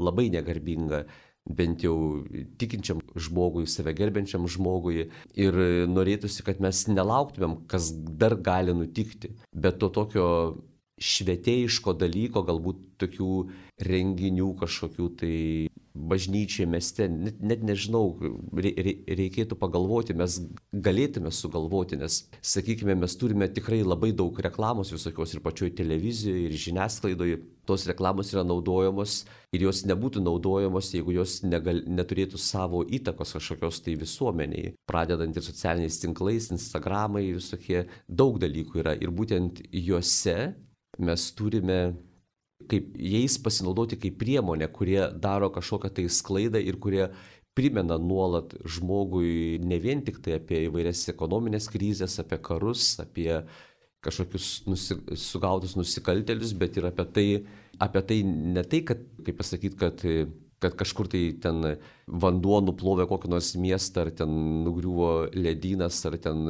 labai 0.00 0.30
negarbinga 0.32 1.04
bent 1.50 1.82
jau 1.84 2.22
tikinčiam 2.60 3.00
žmogui, 3.16 3.66
save 3.68 3.94
gerbiančiam 3.96 4.46
žmogui 4.50 5.06
ir 5.40 5.60
norėtųsi, 5.88 6.44
kad 6.46 6.60
mes 6.62 6.84
nelauktumėm, 6.90 7.62
kas 7.70 7.90
dar 7.92 8.36
gali 8.36 8.74
nutikti, 8.76 9.32
bet 9.52 9.80
to 9.80 9.88
tokio 9.94 10.26
švietėjiško 11.00 11.96
dalyko, 11.98 12.44
galbūt 12.46 12.80
tokių 13.00 13.34
renginių 13.80 14.52
kažkokių 14.60 15.08
tai 15.20 15.36
bažnyčiai 15.94 16.66
mieste, 16.70 17.08
net, 17.10 17.40
net 17.42 17.62
nežinau, 17.66 18.14
reikėtų 18.54 19.56
pagalvoti, 19.58 20.14
mes 20.16 20.38
galėtume 20.70 21.32
sugalvoti, 21.34 21.98
nes, 22.00 22.22
sakykime, 22.46 22.94
mes 22.98 23.16
turime 23.18 23.48
tikrai 23.50 23.80
labai 23.82 24.12
daug 24.16 24.38
reklamos 24.44 24.92
visokios 24.94 25.34
ir 25.34 25.42
pačioje 25.44 25.74
televizijoje, 25.80 26.46
ir 26.46 26.60
žiniasklaidoje. 26.66 27.40
Tos 27.68 27.84
reklamos 27.86 28.32
yra 28.32 28.42
naudojamos 28.46 29.20
ir 29.54 29.66
jos 29.66 29.84
nebūtų 29.86 30.22
naudojamos, 30.24 30.88
jeigu 30.94 31.14
jos 31.14 31.40
negal, 31.46 31.82
neturėtų 31.86 32.38
savo 32.40 32.80
įtakos 32.86 33.36
kažkokios 33.36 33.82
tai 33.84 33.94
visuomeniai. 34.00 34.72
Pradedant 34.90 35.36
ir 35.36 35.46
socialiniais 35.46 36.00
tinklais, 36.02 36.50
Instagramai, 36.54 37.28
visokie 37.36 37.84
daug 38.08 38.40
dalykų 38.42 38.82
yra. 38.82 38.96
Ir 38.98 39.14
būtent 39.14 39.62
juose 39.70 40.38
mes 41.00 41.26
turime 41.36 41.80
kaip 42.70 42.92
jais 42.94 43.36
pasinaudoti 43.42 43.98
kaip 44.00 44.18
priemonė, 44.20 44.68
kurie 44.72 45.00
daro 45.22 45.50
kažkokią 45.52 45.92
tai 45.96 46.06
sklaidą 46.12 46.60
ir 46.62 46.78
kurie 46.82 47.08
primena 47.56 47.96
nuolat 47.98 48.54
žmogui 48.76 49.58
ne 49.64 49.78
vien 49.82 50.04
tik 50.06 50.20
tai 50.24 50.36
apie 50.38 50.66
įvairias 50.68 51.08
ekonominės 51.12 51.66
krizės, 51.72 52.18
apie 52.22 52.38
karus, 52.44 52.92
apie 53.02 53.32
kažkokius 54.04 54.50
nusi, 54.68 54.96
sugautus 55.18 55.74
nusikaltelius, 55.76 56.54
bet 56.56 56.78
ir 56.78 56.86
apie 56.88 57.08
tai, 57.16 57.26
apie 57.82 58.04
tai 58.06 58.20
ne 58.28 58.62
tai, 58.64 58.84
kad, 58.92 59.02
kaip 59.26 59.42
pasakyti, 59.42 59.80
kad 59.80 60.06
kad 60.60 60.76
kažkur 60.76 61.08
tai 61.08 61.22
ten 61.40 61.62
vanduo 62.04 62.58
nuplovė 62.60 63.06
kokį 63.08 63.30
nors 63.32 63.54
miestą, 63.56 64.04
ar 64.04 64.10
ten 64.12 64.32
nugriuvo 64.66 65.30
ledynas, 65.32 66.02
ar 66.04 66.18
ten 66.20 66.42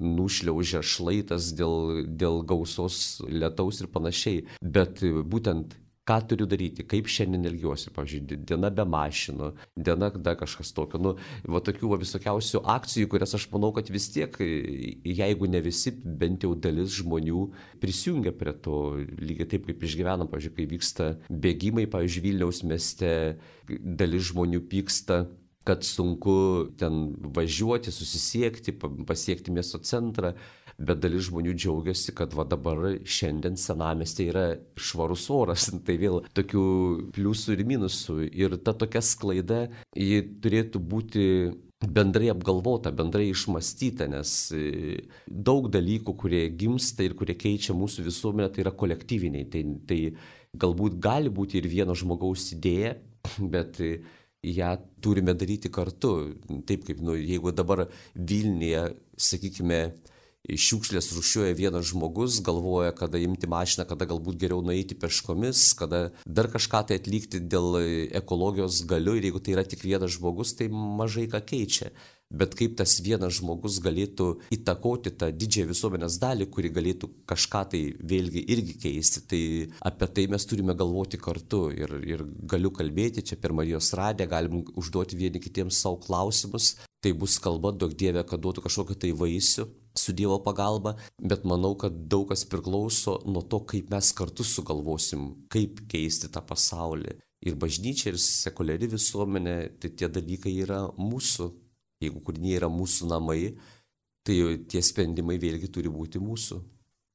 nušliaužia 0.00 0.82
šlaitas 0.84 1.52
dėl, 1.58 2.04
dėl 2.06 2.42
gausos 2.46 3.20
lietaus 3.28 3.82
ir 3.82 3.92
panašiai. 3.92 4.44
Bet 4.62 5.02
būtent 5.02 5.76
ką 6.08 6.16
turiu 6.26 6.46
daryti, 6.50 6.82
kaip 6.88 7.06
šiandien 7.10 7.46
elgiuosi, 7.46 7.92
pavyzdžiui, 7.94 8.38
diena 8.48 8.70
be 8.74 8.84
mašinų, 8.90 9.50
diena 9.86 10.08
dar 10.16 10.34
kažkas 10.40 10.72
tokio, 10.74 10.98
nu, 11.02 11.12
va 11.46 11.60
tokių 11.62 11.92
va, 11.92 11.98
visokiausių 12.02 12.62
akcijų, 12.74 13.10
kurias 13.12 13.36
aš 13.38 13.46
manau, 13.52 13.70
kad 13.76 13.90
vis 13.92 14.08
tiek, 14.14 14.34
jeigu 14.40 15.50
ne 15.50 15.62
visi, 15.62 15.94
bent 16.02 16.42
jau 16.42 16.56
dalis 16.58 16.96
žmonių 16.98 17.44
prisijungia 17.82 18.34
prie 18.34 18.54
to, 18.64 18.80
lygiai 19.22 19.50
taip 19.54 19.68
kaip 19.68 19.86
išgyvenam, 19.86 20.30
pavyzdžiui, 20.32 20.56
kai 20.58 20.66
vyksta 20.74 21.12
bėgimai, 21.30 21.86
pavyzdžiui, 21.92 22.26
Vilniaus 22.26 22.64
mieste, 22.66 23.12
dalis 23.68 24.32
žmonių 24.32 24.64
pyksta 24.72 25.22
kad 25.68 25.84
sunku 25.86 26.34
ten 26.80 27.12
važiuoti, 27.36 27.92
susisiekti, 27.94 28.74
pasiekti 29.06 29.54
miesto 29.54 29.78
centrą 29.78 30.32
bet 30.82 31.00
dalis 31.02 31.28
žmonių 31.28 31.54
džiaugiasi, 31.56 32.14
kad 32.16 32.34
va 32.36 32.44
dabar 32.48 32.96
šiandien 33.04 33.58
senamestė 33.60 34.28
yra 34.30 34.46
švarus 34.76 35.28
oras. 35.32 35.68
Tai 35.86 35.98
vėl 36.00 36.22
tokių 36.36 36.64
pliusų 37.16 37.56
ir 37.56 37.66
minusų. 37.68 38.18
Ir 38.30 38.56
ta 38.64 38.74
tokia 38.78 39.02
sklaida, 39.04 39.66
ji 39.96 40.22
turėtų 40.42 40.82
būti 40.82 41.26
bendrai 41.82 42.30
apgalvota, 42.30 42.92
bendrai 42.94 43.26
išmastyta, 43.32 44.06
nes 44.10 44.32
e, 44.54 45.00
daug 45.26 45.66
dalykų, 45.72 46.14
kurie 46.18 46.44
gimsta 46.54 47.02
ir 47.02 47.16
kurie 47.18 47.34
keičia 47.34 47.74
mūsų 47.74 48.06
visuomenę, 48.06 48.52
tai 48.54 48.62
yra 48.62 48.74
kolektyviniai. 48.78 49.48
Tai, 49.50 49.64
tai 49.90 50.00
galbūt 50.62 51.00
gali 51.02 51.32
būti 51.32 51.58
ir 51.58 51.66
vieno 51.70 51.96
žmogaus 51.98 52.52
idėja, 52.54 52.94
bet 53.54 53.82
ją 54.42 54.76
turime 55.00 55.34
daryti 55.34 55.70
kartu. 55.70 56.34
Taip 56.66 56.86
kaip, 56.86 57.00
nu, 57.00 57.14
jeigu 57.16 57.52
dabar 57.54 57.86
Vilniuje, 58.14 58.88
sakykime, 59.16 59.82
šiukšlės 60.42 61.12
rušiuoja 61.14 61.54
vienas 61.54 61.86
žmogus, 61.92 62.40
galvoja, 62.42 62.90
kada 62.98 63.20
imti 63.22 63.46
mašiną, 63.46 63.86
kada 63.86 64.08
galbūt 64.10 64.40
geriau 64.40 64.64
nueiti 64.66 64.96
peškomis, 64.98 65.68
kada 65.78 66.08
dar 66.26 66.50
kažką 66.50 66.82
tai 66.88 66.98
atlikti 66.98 67.38
dėl 67.38 67.78
ekologijos 68.18 68.82
galiu 68.90 69.14
ir 69.14 69.28
jeigu 69.28 69.38
tai 69.38 69.54
yra 69.54 69.62
tik 69.62 69.86
vienas 69.86 70.16
žmogus, 70.16 70.56
tai 70.58 70.66
mažai 70.72 71.28
ką 71.30 71.44
keičia. 71.46 71.92
Bet 72.32 72.54
kaip 72.56 72.78
tas 72.80 72.94
vienas 73.04 73.36
žmogus 73.36 73.76
galėtų 73.84 74.28
įtakoti 74.56 75.12
tą 75.20 75.28
didžiąją 75.36 75.68
visuomenės 75.68 76.16
dalį, 76.22 76.46
kuri 76.54 76.70
galėtų 76.72 77.10
kažką 77.28 77.62
tai 77.74 77.82
vėlgi 78.12 78.44
irgi 78.54 78.78
keisti, 78.86 79.24
tai 79.28 79.42
apie 79.90 80.08
tai 80.16 80.24
mes 80.32 80.48
turime 80.48 80.76
galvoti 80.78 81.20
kartu. 81.20 81.66
Ir, 81.76 81.92
ir 82.08 82.24
galiu 82.48 82.72
kalbėti 82.72 83.24
čia 83.28 83.36
per 83.36 83.52
Marijos 83.56 83.92
radę, 83.98 84.26
galim 84.30 84.64
užduoti 84.72 85.20
vieni 85.20 85.42
kitiems 85.44 85.82
savo 85.84 86.00
klausimus. 86.00 86.78
Tai 87.02 87.12
bus 87.18 87.36
kalba, 87.42 87.72
daug 87.74 87.92
dievė, 87.98 88.22
kad 88.24 88.40
duotų 88.40 88.62
kažkokią 88.62 88.94
tai 89.02 89.10
vaisių 89.18 89.66
su 89.98 90.12
Dievo 90.12 90.38
pagalba, 90.44 90.94
bet 91.18 91.44
manau, 91.44 91.74
kad 91.78 91.96
daug 92.08 92.28
kas 92.30 92.44
priklauso 92.48 93.18
nuo 93.26 93.42
to, 93.42 93.60
kaip 93.68 93.90
mes 93.92 94.12
kartu 94.16 94.46
sugalvosim, 94.46 95.32
kaip 95.52 95.82
keisti 95.92 96.30
tą 96.32 96.44
pasaulį. 96.46 97.18
Ir 97.42 97.56
bažnyčia, 97.58 98.12
ir 98.12 98.20
sekuliari 98.22 98.86
visuomenė, 98.92 99.56
tai 99.82 99.90
tie 99.98 100.08
dalykai 100.08 100.54
yra 100.62 100.84
mūsų. 100.94 101.50
Jeigu 102.02 102.22
kūriniai 102.26 102.58
yra 102.60 102.70
mūsų 102.72 103.08
namai, 103.10 103.40
tai 104.26 104.38
tie 104.70 104.82
sprendimai 104.82 105.38
vėlgi 105.42 105.70
turi 105.72 105.92
būti 105.92 106.22
mūsų. 106.22 106.60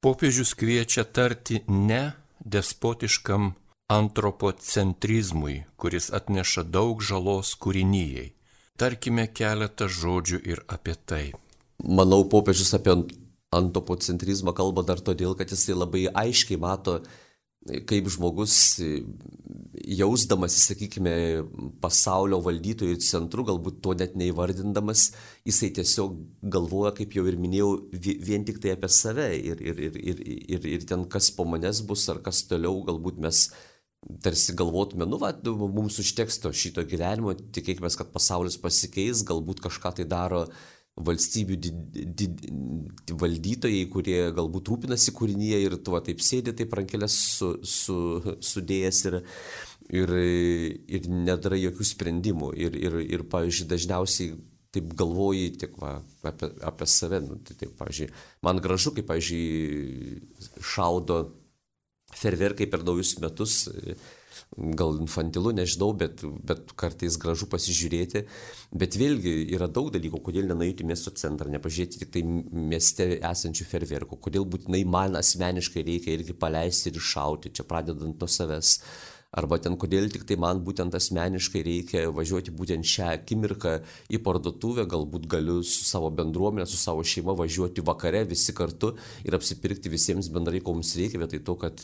Popiežius 0.03 0.53
kviečia 0.57 1.03
tarti 1.03 1.63
ne 1.67 2.13
despotiškam 2.43 3.53
antropocentrizmui, 3.91 5.63
kuris 5.79 6.11
atneša 6.13 6.67
daug 6.67 7.01
žalos 7.01 7.55
kūrinyjei. 7.59 8.31
Tarkime 8.77 9.25
keletą 9.33 9.87
žodžių 9.89 10.41
ir 10.45 10.63
apie 10.69 10.95
tai 11.09 11.25
manau, 11.83 12.25
popiežius 12.29 12.73
apie 12.77 12.95
antropocentrizmą 13.53 14.53
kalba 14.55 14.83
dar 14.83 15.01
todėl, 15.01 15.35
kad 15.37 15.51
jisai 15.51 15.77
labai 15.77 16.07
aiškiai 16.11 16.59
mato, 16.59 16.99
kaip 17.89 18.09
žmogus 18.13 18.57
jausdamas, 19.87 20.55
sakykime, 20.67 21.13
pasaulio 21.83 22.39
valdytojų 22.43 22.97
centru, 23.03 23.45
galbūt 23.47 23.79
to 23.83 23.93
net 23.99 24.17
neįvardindamas, 24.19 25.11
jisai 25.47 25.69
tiesiog 25.77 26.17
galvoja, 26.53 26.93
kaip 26.97 27.15
jau 27.17 27.25
ir 27.29 27.39
minėjau, 27.39 27.71
vien 28.01 28.45
tik 28.47 28.61
tai 28.63 28.75
apie 28.75 28.89
save 28.91 29.29
ir, 29.37 29.61
ir, 29.61 29.81
ir, 29.89 29.97
ir, 30.13 30.21
ir, 30.57 30.69
ir 30.77 30.85
ten 30.89 31.05
kas 31.11 31.29
po 31.35 31.47
manęs 31.49 31.83
bus 31.87 32.07
ar 32.11 32.21
kas 32.25 32.43
toliau, 32.49 32.81
galbūt 32.87 33.21
mes 33.23 33.47
tarsi 34.23 34.53
galvotume, 34.55 35.07
nu, 35.09 35.19
va, 35.19 35.33
mums 35.43 35.99
užteks 36.01 36.39
to 36.43 36.53
šito 36.55 36.83
gyvenimo, 36.87 37.33
tikėkime, 37.35 37.89
kad 37.97 38.11
pasaulis 38.13 38.59
pasikeis, 38.61 39.25
galbūt 39.27 39.61
kažką 39.65 39.97
tai 39.97 40.07
daro 40.07 40.45
valstybių 40.97 41.57
did, 41.61 41.79
did, 42.17 42.43
valdytojai, 43.21 43.85
kurie 43.93 44.17
galbūt 44.35 44.71
rūpinasi 44.71 45.13
kūrinyje 45.17 45.61
ir 45.65 45.77
tu 45.83 45.93
va, 45.93 46.01
taip 46.05 46.21
sėdi, 46.25 46.55
taip 46.57 46.73
rankelės 46.77 47.15
su, 47.37 47.51
su, 47.61 47.97
sudėjęs 48.43 49.01
ir, 49.11 49.17
ir, 50.01 50.13
ir 50.97 51.09
nedarai 51.11 51.61
jokių 51.61 51.89
sprendimų. 51.91 52.51
Ir, 52.57 52.77
ir, 52.81 52.99
ir 53.05 53.25
pavyzdžiui, 53.29 53.69
dažniausiai 53.73 54.37
taip 54.75 54.93
galvoji 54.97 55.51
tik 55.61 55.77
va, 55.81 55.97
apie, 56.27 56.51
apie 56.71 56.89
save. 56.89 57.21
Nu, 57.25 57.39
tai, 57.45 57.57
taip, 57.61 57.75
pavyzdžiui, 57.79 58.11
man 58.47 58.61
gražu, 58.63 58.95
kaip, 58.97 59.09
pavyzdžiui, 59.11 60.21
šaudo 60.75 61.23
ferverkai 62.17 62.69
per 62.71 62.85
naujus 62.87 63.17
metus 63.21 63.65
gal 64.79 64.97
infantilu, 65.01 65.53
nežinau, 65.55 65.91
bet, 65.97 66.23
bet 66.47 66.73
kartais 66.79 67.17
gražu 67.21 67.49
pasižiūrėti. 67.51 68.23
Bet 68.77 68.97
vėlgi 68.99 69.35
yra 69.55 69.69
daug 69.71 69.91
dalykų, 69.95 70.21
kodėl 70.29 70.49
nenueiti 70.51 70.85
į 70.85 70.91
miesto 70.91 71.13
centrą, 71.15 71.51
nepažiūrėti 71.53 72.01
tik 72.03 72.15
tai 72.15 72.23
mieste 72.23 73.11
esančių 73.17 73.67
ferverkų, 73.73 74.19
kodėl 74.27 74.47
būtinai 74.49 74.83
man 74.87 75.19
asmeniškai 75.19 75.85
reikia 75.87 76.17
irgi 76.17 76.37
paleisti 76.37 76.91
ir 76.91 77.01
iššauti, 77.01 77.53
čia 77.57 77.67
pradedant 77.67 78.17
nuo 78.17 78.31
savęs. 78.31 78.79
Arba 79.35 79.57
ten 79.59 79.75
kodėl 79.75 80.07
tik 80.07 80.23
tai 80.27 80.37
man 80.39 80.61
būtent 80.63 80.95
asmeniškai 80.95 81.59
reikia 81.65 82.05
važiuoti 82.15 82.53
būtent 82.55 82.87
šią 82.87 83.09
akimirką 83.17 83.73
į 84.15 84.21
parduotuvę, 84.23 84.85
galbūt 84.87 85.27
galiu 85.27 85.59
su 85.67 85.83
savo 85.83 86.07
bendruomenė, 86.15 86.63
su 86.65 86.79
savo 86.79 87.03
šeima 87.03 87.35
važiuoti 87.35 87.83
vakare 87.89 88.23
visi 88.29 88.55
kartu 88.55 88.93
ir 89.27 89.35
apsipirkti 89.35 89.91
visiems 89.91 90.31
bendrai, 90.31 90.63
ko 90.63 90.77
mums 90.77 90.95
reikia, 90.95 91.19
vietoj 91.25 91.43
to, 91.43 91.57
kad 91.59 91.83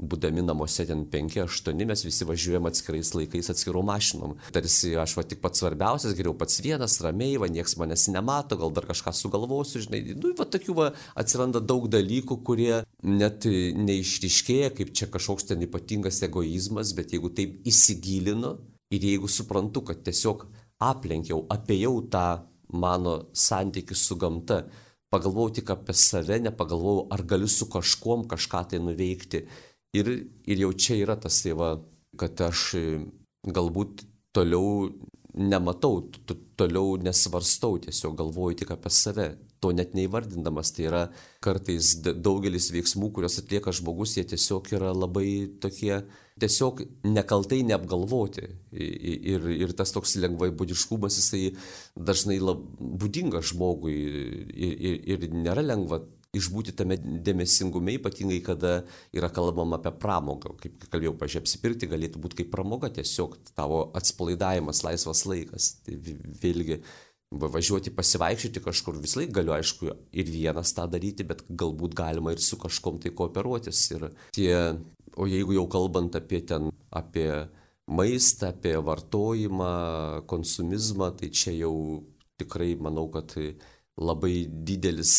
būdami 0.00 0.42
namuose 0.42 0.84
ten 0.88 1.04
5-8, 1.10 1.84
mes 1.86 2.04
visi 2.04 2.26
važiuojam 2.26 2.66
atskirais 2.70 3.12
laikais 3.14 3.50
atskirom 3.52 3.86
mašinom. 3.86 4.34
Tarsi 4.54 4.94
aš 4.98 5.16
va 5.18 5.24
tik 5.28 5.42
pats 5.44 5.62
svarbiausias, 5.62 6.16
geriau 6.18 6.34
pats 6.38 6.60
vienas, 6.64 6.98
ramiai, 7.04 7.38
va 7.40 7.50
nieks 7.52 7.76
manęs 7.80 8.08
nemato, 8.14 8.58
gal 8.58 8.72
dar 8.74 8.88
kažką 8.88 9.14
sugalvosiu, 9.14 9.84
žinai. 9.86 10.02
Nu, 10.16 10.32
va 10.38 10.48
tokių 10.48 10.76
va 10.78 10.90
atsiranda 11.18 11.62
daug 11.62 11.86
dalykų, 11.92 12.40
kurie 12.46 12.82
net 13.06 13.46
neišriškėja, 13.46 14.72
kaip 14.78 14.94
čia 14.96 15.10
kažkoks 15.12 15.50
ten 15.52 15.62
ypatingas 15.68 16.22
egoizmas, 16.26 16.94
bet 16.98 17.14
jeigu 17.14 17.30
taip 17.36 17.60
įsigilinu 17.68 18.56
ir 18.92 19.10
jeigu 19.12 19.30
suprantu, 19.30 19.84
kad 19.86 20.02
tiesiog 20.06 20.48
aplenkiau, 20.82 21.44
apėjau 21.52 22.00
tą 22.10 22.26
mano 22.72 23.28
santykių 23.36 23.96
su 23.98 24.16
gamta, 24.18 24.64
pagalvojau 25.12 25.58
tik 25.58 25.70
apie 25.74 25.94
save, 25.96 26.38
nepagalvojau, 26.40 27.10
ar 27.12 27.22
galiu 27.28 27.50
su 27.50 27.68
kažkuom 27.70 28.24
kažką 28.30 28.62
tai 28.70 28.80
nuveikti 28.80 29.44
Ir, 29.92 30.08
ir 30.48 30.62
jau 30.64 30.72
čia 30.72 30.96
yra 31.02 31.18
tas, 31.20 31.42
tai 31.44 31.52
va, 31.52 31.74
kad 32.16 32.40
aš 32.40 32.60
e, 32.78 32.84
galbūt 33.44 34.06
toliau 34.32 34.88
nematau, 35.36 36.06
toliau 36.56 36.96
nesvarstau, 37.00 37.76
tiesiog 37.80 38.16
galvoju 38.16 38.62
tik 38.62 38.72
apie 38.72 38.92
save, 38.92 39.26
to 39.60 39.72
net 39.76 39.92
neįvardindamas. 39.96 40.72
Tai 40.72 40.86
yra 40.88 41.02
kartais 41.44 41.94
daugelis 42.02 42.70
veiksmų, 42.72 43.10
kuriuos 43.12 43.38
atlieka 43.42 43.72
žmogus, 43.76 44.16
jie 44.16 44.24
tiesiog 44.32 44.72
yra 44.76 44.94
labai 44.96 45.28
tokie, 45.62 46.02
tiesiog 46.40 46.82
nekaltai 47.06 47.60
neapgalvoti. 47.68 48.48
Ir, 48.72 49.46
ir 49.52 49.76
tas 49.76 49.92
toks 49.94 50.16
lengvai 50.20 50.50
būdiškumas, 50.56 51.20
jisai 51.20 51.44
dažnai 51.96 52.40
lab, 52.40 52.64
būdingas 52.80 53.52
žmogui 53.52 53.96
ir, 54.00 54.74
ir, 54.90 54.98
ir 55.16 55.30
nėra 55.36 55.64
lengva 55.64 56.02
išbūti 56.36 56.72
tame 56.76 56.96
dėmesingume, 56.96 57.98
ypatingai 57.98 58.40
kada 58.44 58.72
yra 59.12 59.28
kalbama 59.32 59.76
apie 59.76 59.92
pramogą. 60.00 60.54
Kaip 60.60 60.86
kalbėjau, 60.88 61.14
pažiūrėjau, 61.20 61.44
apsipirkti 61.44 61.88
galėtų 61.90 62.20
būti 62.24 62.38
kaip 62.40 62.52
pramoga, 62.54 62.88
tiesiog 62.92 63.36
tavo 63.52 63.84
atspalaidavimas, 63.98 64.80
laisvas 64.86 65.26
laikas. 65.28 65.74
Tai 65.84 65.98
vėlgi 66.42 66.78
važiuoti 67.32 67.92
pasivaikščioti 67.96 68.62
kažkur 68.64 68.96
vis 69.02 69.14
laik 69.18 69.32
galiu, 69.36 69.52
aišku, 69.56 69.92
ir 70.12 70.30
vienas 70.32 70.72
tą 70.76 70.86
daryti, 70.88 71.26
bet 71.28 71.44
galbūt 71.48 71.96
galima 71.96 72.32
ir 72.32 72.40
su 72.44 72.56
kažkom 72.60 73.00
tai 73.02 73.12
kooperuotis. 73.16 73.82
Ir 73.92 74.06
tie, 74.36 74.54
o 75.16 75.28
jeigu 75.28 75.58
jau 75.58 75.66
kalbant 75.72 76.16
apie 76.16 76.40
ten, 76.48 76.70
apie 76.88 77.28
maistą, 77.92 78.54
apie 78.54 78.72
vartojimą, 78.80 79.74
konsumizmą, 80.32 81.10
tai 81.20 81.28
čia 81.28 81.52
jau 81.58 81.74
tikrai 82.40 82.72
manau, 82.80 83.10
kad 83.12 83.36
labai 84.00 84.46
didelis 84.48 85.12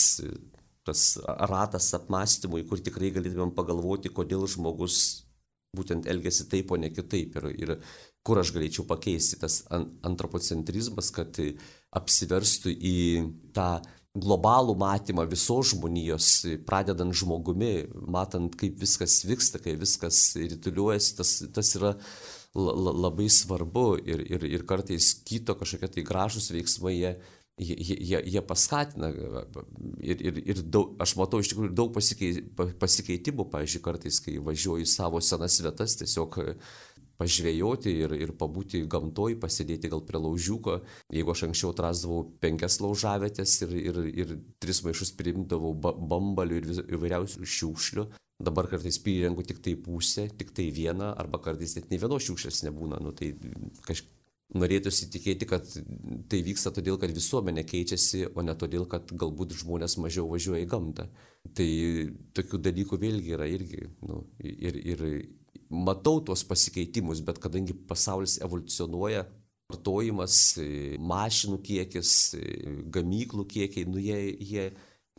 tas 0.88 1.14
ratas 1.50 1.92
apmąstymui, 1.98 2.66
kur 2.70 2.82
tikrai 2.84 3.14
galėtumėm 3.16 3.54
pagalvoti, 3.56 4.12
kodėl 4.14 4.48
žmogus 4.52 5.24
būtent 5.74 6.08
elgesi 6.10 6.46
taip, 6.52 6.72
o 6.72 6.78
ne 6.78 6.92
kitaip. 6.94 7.40
Ir, 7.40 7.50
ir 7.64 7.74
kur 8.26 8.40
aš 8.42 8.54
galėčiau 8.56 8.86
pakeisti 8.90 9.40
tas 9.42 9.64
antropocentrizmas, 9.72 11.10
kad 11.16 11.40
apsiverstų 11.94 12.74
į 12.74 12.98
tą 13.56 13.70
globalų 14.14 14.76
matymą 14.78 15.26
visos 15.26 15.72
žmonijos, 15.74 16.30
pradedant 16.68 17.16
žmogumi, 17.18 17.88
matant, 17.94 18.54
kaip 18.60 18.78
viskas 18.82 19.24
vyksta, 19.26 19.62
kaip 19.62 19.82
viskas 19.82 20.36
rituliuojasi, 20.38 21.16
tas, 21.18 21.32
tas 21.56 21.74
yra 21.80 21.96
labai 22.54 23.26
svarbu 23.34 23.88
ir, 24.06 24.22
ir, 24.30 24.46
ir 24.46 24.66
kartais 24.70 25.16
kito 25.26 25.56
kažkokie 25.58 25.90
tai 25.96 26.04
gražus 26.06 26.52
veiksmai, 26.54 26.94
jie, 27.00 27.16
jie, 27.58 27.76
jie, 27.78 28.22
jie 28.26 28.42
paskatina 28.42 29.12
ir, 29.14 30.24
ir, 30.30 30.40
ir 30.54 30.64
daug, 30.64 30.96
aš 31.04 31.16
matau 31.20 31.42
iš 31.44 31.52
tikrųjų 31.52 31.74
daug 31.78 31.94
pasikeitimų, 32.82 33.46
pavyzdžiui, 33.54 33.84
kartais, 33.86 34.20
kai 34.24 34.40
važiuoju 34.42 34.88
į 34.88 34.90
savo 34.90 35.22
senas 35.22 35.60
vietas, 35.62 35.98
tiesiog 36.02 36.40
pažvėjoti 37.22 37.94
ir, 38.04 38.16
ir 38.26 38.34
pabūti 38.38 38.84
gamtoj, 38.90 39.38
pasėdėti 39.42 39.92
gal 39.92 40.02
prie 40.06 40.20
laužiuko. 40.22 40.80
Jeigu 41.14 41.34
aš 41.34 41.46
anksčiau 41.48 41.72
atrasdavau 41.74 42.24
penkias 42.42 42.80
laužavėtės 42.84 43.54
ir, 43.68 43.76
ir, 43.78 44.02
ir 44.24 44.34
tris 44.64 44.82
maišus 44.86 45.14
priimdavau 45.20 45.76
bambalių 45.78 46.60
ir 46.60 46.72
įvairiausių 46.98 47.48
šiukšlių, 47.58 48.08
dabar 48.44 48.68
kartais 48.72 48.98
prirengu 49.04 49.46
tik 49.46 49.62
tai 49.64 49.78
pusę, 49.80 50.28
tik 50.40 50.52
tai 50.58 50.72
vieną, 50.74 51.14
arba 51.22 51.40
kartais 51.44 51.78
net 51.78 51.94
ne 51.94 52.02
vienos 52.02 52.26
šiukšlės 52.26 52.66
nebūna. 52.68 53.00
Nu, 53.04 53.14
tai 53.16 53.36
kažkaip 53.86 54.12
norėtųsi 54.58 55.10
tikėti, 55.14 55.48
kad 55.50 55.68
tai 56.30 56.42
vyksta 56.46 56.72
todėl, 56.74 56.98
kad 57.02 57.14
visuomenė 57.14 57.64
keičiasi, 57.68 58.28
o 58.34 58.46
ne 58.46 58.56
todėl, 58.58 58.86
kad 58.90 59.10
galbūt 59.10 59.56
žmonės 59.64 59.98
mažiau 60.02 60.28
važiuoja 60.30 60.64
į 60.66 60.70
gamtą. 60.70 61.08
Tai 61.58 61.70
tokių 62.38 62.60
dalykų 62.68 63.00
vėlgi 63.02 63.34
yra 63.36 63.48
irgi. 63.50 63.88
Nu, 64.06 64.24
ir, 64.40 64.78
ir 64.78 65.06
matau 65.74 66.22
tuos 66.26 66.46
pasikeitimus, 66.48 67.24
bet 67.26 67.42
kadangi 67.44 67.76
pasaulis 67.90 68.38
evoliucionuoja, 68.46 69.26
vartojimas, 69.74 70.40
mašinų 71.02 71.60
kiekis, 71.66 72.16
gamyklų 72.94 73.48
kiekiai, 73.50 73.90
nu 73.90 74.02
jie, 74.02 74.20
jie, 74.38 74.70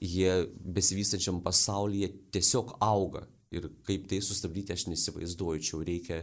jie 0.00 0.34
besivystančiam 0.76 1.42
pasaulyje 1.44 2.12
tiesiog 2.34 2.76
auga. 2.84 3.26
Ir 3.54 3.68
kaip 3.86 4.08
tai 4.10 4.18
sustabdyti, 4.24 4.74
aš 4.74 4.88
nesivaizduoju, 4.90 5.62
čia 5.62 5.82
reikia 5.86 6.22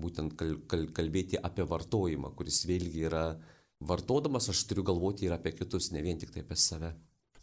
būtent 0.00 0.34
kal, 0.38 0.56
kal, 0.70 0.86
kalbėti 0.94 1.38
apie 1.38 1.66
vartojimą, 1.68 2.34
kuris 2.38 2.64
vėlgi 2.68 3.06
yra 3.08 3.24
vartodamas, 3.84 4.48
aš 4.50 4.64
turiu 4.68 4.84
galvoti 4.86 5.28
ir 5.28 5.34
apie 5.36 5.54
kitus, 5.54 5.90
ne 5.92 6.02
vien 6.02 6.18
tik 6.18 6.34
tai 6.34 6.44
apie 6.44 6.58
save. 6.58 6.94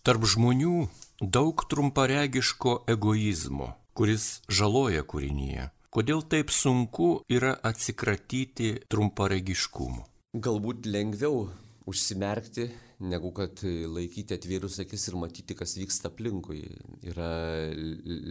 Tarp 0.01 0.25
žmonių 0.25 0.87
daug 1.21 1.61
trumparegiško 1.69 2.81
egoizmo, 2.89 3.75
kuris 3.93 4.41
žaloja 4.49 5.05
kūrinyje. 5.05 5.69
Kodėl 5.91 6.23
taip 6.23 6.49
sunku 6.55 7.19
yra 7.29 7.51
atsikratyti 7.67 8.77
trumparegiškumu? 8.89 10.05
Galbūt 10.31 10.87
lengviau 10.87 11.49
užsimerkti, 11.89 12.67
negu 13.01 13.31
kad 13.33 13.63
laikyti 13.63 14.35
atvėrus 14.37 14.77
akis 14.83 15.07
ir 15.09 15.17
matyti, 15.17 15.55
kas 15.57 15.73
vyksta 15.79 16.11
aplinkui. 16.11 16.61
Yra 17.09 17.31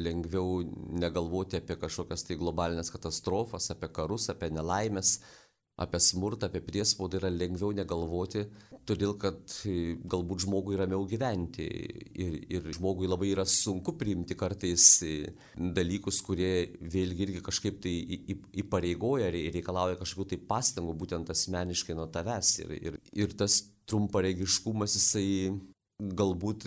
lengviau 0.07 0.61
negalvoti 1.03 1.59
apie 1.59 1.77
kažkokias 1.81 2.27
tai 2.27 2.39
globalinės 2.41 2.93
katastrofas, 2.95 3.71
apie 3.75 3.91
karus, 3.95 4.29
apie 4.31 4.53
nelaimės, 4.55 5.19
apie 5.81 6.01
smurtą, 6.03 6.49
apie 6.49 6.61
priespaudą 6.65 7.21
yra 7.21 7.31
lengviau 7.33 7.73
negalvoti, 7.77 8.45
todėl 8.89 9.15
kad 9.21 9.41
e, 9.69 9.97
galbūt 10.11 10.45
žmogui 10.45 10.79
ramiau 10.79 11.07
gyventi 11.09 11.67
ir, 11.67 12.37
ir 12.53 12.69
žmogui 12.77 13.09
labai 13.09 13.31
yra 13.35 13.47
sunku 13.49 13.95
priimti 14.01 14.37
kartais 14.39 14.87
e, 15.07 15.15
dalykus, 15.57 16.21
kurie 16.27 16.53
vėlgi 16.81 17.27
irgi 17.27 17.43
kažkaip 17.47 17.81
tai 17.85 17.95
įpareigoja 18.65 19.31
ir 19.33 19.53
reikalauja 19.57 19.99
kažkokių 20.01 20.31
tai 20.33 20.41
pastangų 20.53 20.97
būtent 21.03 21.33
asmeniškai 21.33 21.97
nuo 21.99 22.09
tavęs. 22.13 22.55
Ir, 22.65 22.77
ir, 22.79 23.03
ir 23.25 23.37
tas 23.41 23.63
trumparegiškumas 23.91 24.97
jisai 24.99 25.29
galbūt 26.01 26.65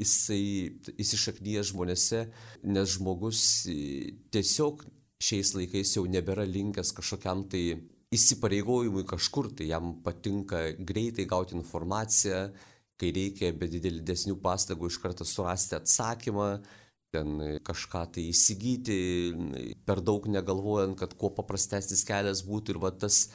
jisai 0.00 0.74
įsišaknyja 0.98 1.62
žmonėse, 1.70 2.24
nes 2.66 2.96
žmogus 2.96 3.40
e, 3.70 4.14
tiesiog 4.34 4.84
šiais 5.24 5.54
laikais 5.56 5.94
jau 5.96 6.04
nebėra 6.10 6.44
linkęs 6.48 6.92
kažkokiam 6.96 7.44
tai 7.50 7.78
įsipareigojimui 8.14 9.04
kažkur, 9.08 9.50
tai 9.56 9.68
jam 9.70 9.94
patinka 10.04 10.62
greitai 10.78 11.26
gauti 11.30 11.56
informaciją, 11.58 12.46
kai 13.00 13.10
reikia 13.14 13.52
be 13.58 13.68
didesnių 13.70 14.38
pastangų 14.42 14.90
iš 14.90 14.98
karto 15.02 15.26
surasti 15.26 15.76
atsakymą, 15.78 16.48
ten 17.14 17.58
kažką 17.66 18.04
tai 18.14 18.28
įsigyti, 18.30 18.98
per 19.86 20.02
daug 20.02 20.26
negalvojant, 20.30 20.98
kad 20.98 21.14
kuo 21.18 21.30
paprastesnis 21.34 22.04
kelias 22.06 22.42
būtų 22.46 22.74
ir 22.74 22.80
va 22.82 22.90
tas 22.94 23.28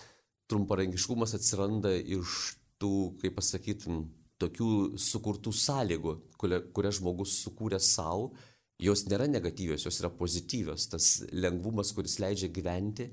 trumparangiškumas 0.52 1.36
atsiranda 1.38 1.94
iš 1.96 2.56
tų, 2.82 2.94
kaip 3.22 3.38
pasakytum, 3.38 4.08
tokių 4.39 5.00
sukurtų 5.00 5.52
sąlygų, 5.56 6.15
kurias 6.39 7.00
žmogus 7.00 7.36
sukūrė 7.44 7.80
savo, 7.84 8.32
jos 8.80 9.04
nėra 9.12 9.28
negatyvios, 9.28 9.84
jos 9.86 10.00
yra 10.00 10.12
pozityvios. 10.15 10.88
Tas 10.92 11.10
lengvumas, 11.36 11.92
kuris 11.96 12.18
leidžia 12.24 12.48
gyventi, 12.56 13.10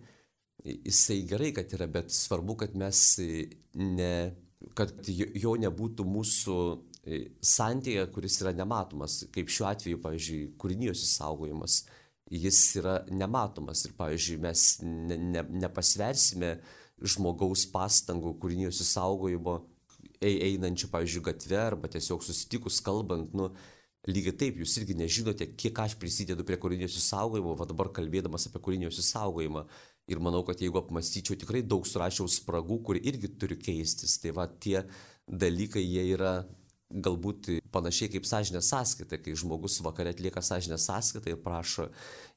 jisai 0.67 1.21
gerai, 1.29 1.53
kad 1.55 1.73
yra, 1.77 1.87
bet 1.91 2.11
svarbu, 2.15 2.57
kad 2.63 2.75
mes 2.79 3.03
ne, 3.75 4.13
kad 4.79 4.93
jo 5.07 5.55
nebūtų 5.61 6.07
mūsų 6.09 6.57
e, 7.07 7.21
santykė, 7.45 8.09
kuris 8.15 8.41
yra 8.43 8.55
nematomas, 8.57 9.21
kaip 9.35 9.53
šiuo 9.53 9.69
atveju, 9.71 10.01
pavyzdžiui, 10.03 10.41
kūrinijos 10.61 11.05
įsaugojimas, 11.07 11.85
jis 12.33 12.61
yra 12.81 12.99
nematomas. 13.13 13.85
Ir, 13.87 13.95
pavyzdžiui, 13.99 14.41
mes 14.43 14.67
ne, 14.83 15.21
ne, 15.37 15.47
nepasversime 15.67 16.57
žmogaus 17.05 17.67
pastangų 17.71 18.35
kūrinijos 18.41 18.81
įsaugojimo 18.83 19.61
einančių, 20.25 20.91
pavyzdžiui, 20.93 21.25
gatve 21.29 21.59
arba 21.61 21.91
tiesiog 21.93 22.25
susitikus 22.25 22.81
kalbant, 22.85 23.35
nu, 23.37 23.51
lygiai 24.09 24.35
taip, 24.39 24.61
jūs 24.63 24.79
irgi 24.81 24.97
nežinote, 24.97 25.51
kiek 25.61 25.77
aš 25.83 25.97
prisidedu 26.01 26.47
prie 26.47 26.57
kūrinijos 26.63 26.97
įsaugojimo, 27.01 27.57
va 27.59 27.67
dabar 27.69 27.91
kalbėdamas 27.95 28.49
apie 28.49 28.63
kūrinijos 28.65 29.01
įsaugojimą, 29.03 29.67
Ir 30.07 30.21
manau, 30.23 30.45
kad 30.47 30.61
jeigu 30.63 30.79
apmastyčiau, 30.79 31.39
tikrai 31.39 31.65
daug 31.67 31.87
surašiau 31.89 32.29
spragų, 32.31 32.79
kur 32.87 33.01
irgi 33.01 33.33
turi 33.41 33.59
keistis. 33.59 34.19
Tai 34.23 34.37
va 34.37 34.47
tie 34.47 34.85
dalykai, 35.27 35.83
jie 35.83 36.05
yra 36.15 36.37
galbūt 36.87 37.49
panašiai 37.75 38.11
kaip 38.13 38.27
sąžinė 38.29 38.61
sąskaita, 38.63 39.19
kai 39.19 39.35
žmogus 39.35 39.81
vakare 39.83 40.13
atlieka 40.15 40.43
sąžinę 40.43 40.79
sąskaitą 40.79 41.33
ir 41.33 41.41
prašo 41.43 41.89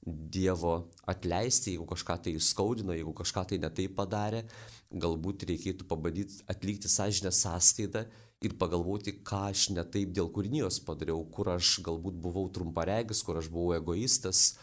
Dievo 0.05 0.89
atleisti, 1.11 1.75
jeigu 1.75 1.85
kažką 1.85 2.15
tai 2.23 2.33
įskaudino, 2.39 2.95
jeigu 2.95 3.13
kažką 3.13 3.43
tai 3.51 3.59
netai 3.61 3.85
padarė, 3.93 4.45
galbūt 4.89 5.45
reikėtų 5.49 5.85
pabandyti 5.89 6.41
atlikti 6.49 6.89
sąžinę 6.89 7.33
sąskaitą 7.35 8.05
ir 8.41 8.55
pagalvoti, 8.57 9.19
ką 9.21 9.43
aš 9.51 9.67
netaip 9.75 10.15
dėl 10.15 10.31
kūrinijos 10.33 10.79
padariau, 10.87 11.21
kur 11.29 11.51
aš 11.53 11.77
galbūt 11.85 12.17
buvau 12.23 12.47
trumparegis, 12.55 13.21
kur 13.27 13.37
aš 13.37 13.51
buvau 13.53 13.75
egoistas, 13.77 14.55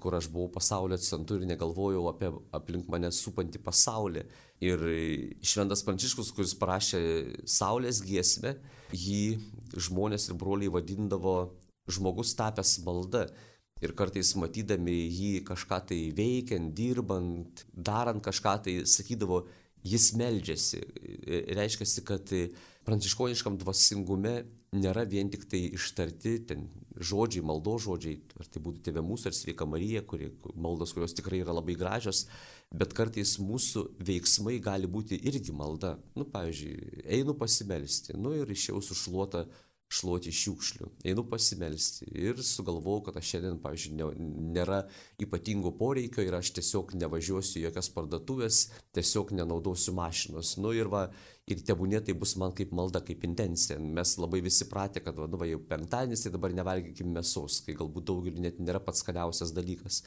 kur 0.00 0.16
aš 0.18 0.28
buvau 0.32 0.50
pasaulio 0.52 0.98
centru 0.98 1.38
ir 1.38 1.46
negalvojau 1.46 2.08
apie 2.10 2.30
aplink 2.56 2.88
mane 2.90 3.10
supantį 3.14 3.60
pasaulį. 3.62 4.24
Ir 4.64 4.82
Šventas 5.46 5.84
Pranciškus, 5.86 6.32
kuris 6.34 6.56
parašė 6.58 7.00
Saulės 7.46 8.00
giesmę, 8.02 8.56
jį 8.90 9.38
žmonės 9.78 10.28
ir 10.30 10.38
broliai 10.40 10.72
vadindavo 10.74 11.36
žmogus 11.88 12.34
tapęs 12.38 12.78
malda. 12.86 13.28
Ir 13.78 13.94
kartais 13.94 14.32
matydami 14.34 14.96
jį 15.06 15.44
kažką 15.46 15.78
tai 15.92 16.00
veikiant, 16.16 16.72
dirbant, 16.74 17.62
darant 17.70 18.22
kažką 18.24 18.56
tai, 18.64 18.74
sakydavo, 18.90 19.44
jis 19.86 20.10
meldžiasi. 20.18 20.82
Reiškia, 21.54 21.86
kad 22.08 22.32
pranciškoniškam 22.88 23.58
dvasingume 23.60 24.34
nėra 24.76 25.04
vien 25.08 25.28
tik 25.32 25.44
tai 25.48 25.60
ištarti 25.76 26.34
ten 26.48 26.68
žodžiai, 26.98 27.44
maldo 27.46 27.76
žodžiai, 27.80 28.18
ar 28.40 28.48
tai 28.48 28.62
būtų 28.64 28.82
tėvė 28.86 29.04
mūsų 29.04 29.30
ar 29.30 29.36
sveika 29.36 29.68
Marija, 29.68 30.02
kuri, 30.08 30.30
maldos, 30.56 30.94
kurios 30.96 31.14
tikrai 31.16 31.42
yra 31.44 31.54
labai 31.56 31.76
gražios, 31.78 32.24
bet 32.74 32.96
kartais 32.96 33.36
mūsų 33.40 33.84
veiksmai 34.08 34.58
gali 34.64 34.90
būti 34.90 35.20
irgi 35.30 35.54
malda. 35.56 35.96
Nu, 36.18 36.26
pavyzdžiui, 36.32 37.06
einu 37.18 37.36
pasimelsti, 37.38 38.16
nu 38.18 38.34
ir 38.40 38.52
išėjau 38.56 38.82
sušluota 38.90 39.46
šluoti 39.88 40.32
šiukšlių. 40.34 40.90
Einu 41.08 41.24
pasimelsti 41.28 42.10
ir 42.12 42.42
sugalvojau, 42.44 43.06
kad 43.06 43.16
aš 43.16 43.30
šiandien, 43.32 43.56
pavyzdžiui, 43.62 44.10
nėra 44.52 44.82
ypatingo 45.24 45.72
poreikio 45.80 46.24
ir 46.26 46.36
aš 46.36 46.52
tiesiog 46.58 46.92
nevažiuosiu 47.00 47.62
į 47.62 47.64
jokias 47.68 47.88
parduotuvės, 47.94 48.60
tiesiog 48.96 49.32
nenaudosiu 49.38 49.96
mašinos. 49.96 50.58
Nu 50.60 50.74
ir 50.76 50.92
va, 50.92 51.06
ir 51.52 51.62
tebūnė 51.66 52.00
tai 52.04 52.14
bus 52.18 52.34
man 52.40 52.52
kaip 52.56 52.72
malda, 52.76 53.00
kaip 53.04 53.24
intencija. 53.26 53.78
Mes 53.80 54.14
labai 54.20 54.40
visi 54.44 54.66
pratę, 54.70 55.02
kad, 55.04 55.18
nu, 55.18 55.40
va 55.40 55.48
jau 55.48 55.60
penktadienis, 55.70 56.24
tai 56.24 56.32
dabar 56.34 56.54
nevalgykime 56.56 57.14
mėsos, 57.18 57.60
kai 57.66 57.76
galbūt 57.78 58.06
daugeliu 58.10 58.44
net 58.44 58.60
nėra 58.62 58.80
pats 58.84 59.04
skaniausias 59.04 59.52
dalykas. 59.56 60.02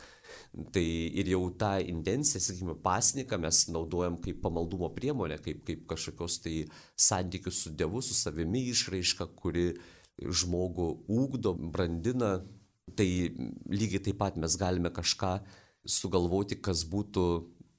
Tai 0.75 0.83
ir 0.83 1.31
jau 1.33 1.41
tą 1.61 1.73
intenciją, 1.93 2.43
sakykime, 2.45 2.77
pasniką 2.85 3.39
mes 3.41 3.63
naudojam 3.73 4.19
kaip 4.23 4.41
pamaldumo 4.43 4.91
priemonę, 4.95 5.39
kaip, 5.43 5.63
kaip 5.67 5.87
kažkokios 5.89 6.41
tai 6.45 6.55
santykių 7.09 7.53
su 7.55 7.73
Dievu, 7.77 8.03
su 8.05 8.17
savimi 8.17 8.65
išraiška, 8.71 9.31
kuri 9.39 9.71
žmogų 10.21 10.89
ūkdo, 11.09 11.55
brandina, 11.73 12.35
tai 12.97 13.07
lygiai 13.71 14.03
taip 14.09 14.19
pat 14.19 14.37
mes 14.41 14.57
galime 14.59 14.91
kažką 14.93 15.39
sugalvoti, 15.87 16.59
kas 16.61 16.83
būtų 16.89 17.25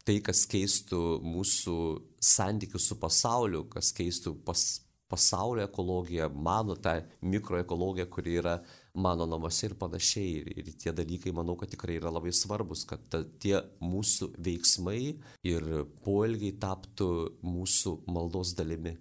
tai, 0.06 0.20
kas 0.24 0.46
keistų 0.50 1.02
mūsų 1.24 1.76
santykius 2.22 2.88
su 2.90 2.98
pasauliu, 3.02 3.64
kas 3.70 3.92
keistų 3.96 4.34
pas, 4.46 4.64
pasaulio 5.12 5.66
ekologiją, 5.66 6.30
mano 6.32 6.76
tą 6.76 6.96
mikroekologiją, 7.20 8.06
kuri 8.14 8.38
yra 8.40 8.56
mano 8.94 9.26
namuose 9.28 9.68
ir 9.68 9.76
panašiai. 9.80 10.32
Ir, 10.40 10.50
ir 10.58 10.72
tie 10.80 10.94
dalykai, 10.96 11.34
manau, 11.36 11.56
kad 11.60 11.72
tikrai 11.72 11.98
yra 12.00 12.12
labai 12.12 12.32
svarbus, 12.36 12.86
kad 12.88 13.04
ta, 13.12 13.22
tie 13.42 13.58
mūsų 13.84 14.32
veiksmai 14.48 15.00
ir 15.52 15.70
poelgiai 16.04 16.56
taptų 16.62 17.10
mūsų 17.44 17.96
maldos 18.12 18.54
dalimi. 18.58 18.96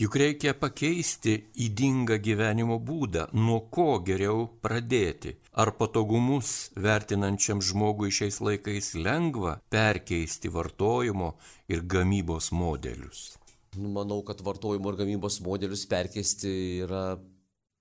Juk 0.00 0.14
reikia 0.16 0.54
pakeisti 0.56 1.34
įdingą 1.66 2.16
gyvenimo 2.24 2.78
būdą, 2.80 3.26
nuo 3.36 3.58
ko 3.68 3.98
geriau 4.00 4.46
pradėti. 4.64 5.34
Ar 5.52 5.68
patogumus 5.76 6.70
vertinančiam 6.80 7.58
žmogui 7.60 8.08
šiais 8.08 8.38
laikais 8.40 8.94
lengva 8.96 9.58
perkeisti 9.68 10.48
vartojimo 10.48 11.34
ir 11.68 11.82
gamybos 11.84 12.48
modelius? 12.56 13.34
Nu, 13.76 13.90
manau, 13.92 14.22
kad 14.24 14.40
vartojimo 14.40 14.94
ir 14.94 14.98
gamybos 15.02 15.42
modelius 15.44 15.84
perkeisti 15.90 16.54
yra 16.86 17.18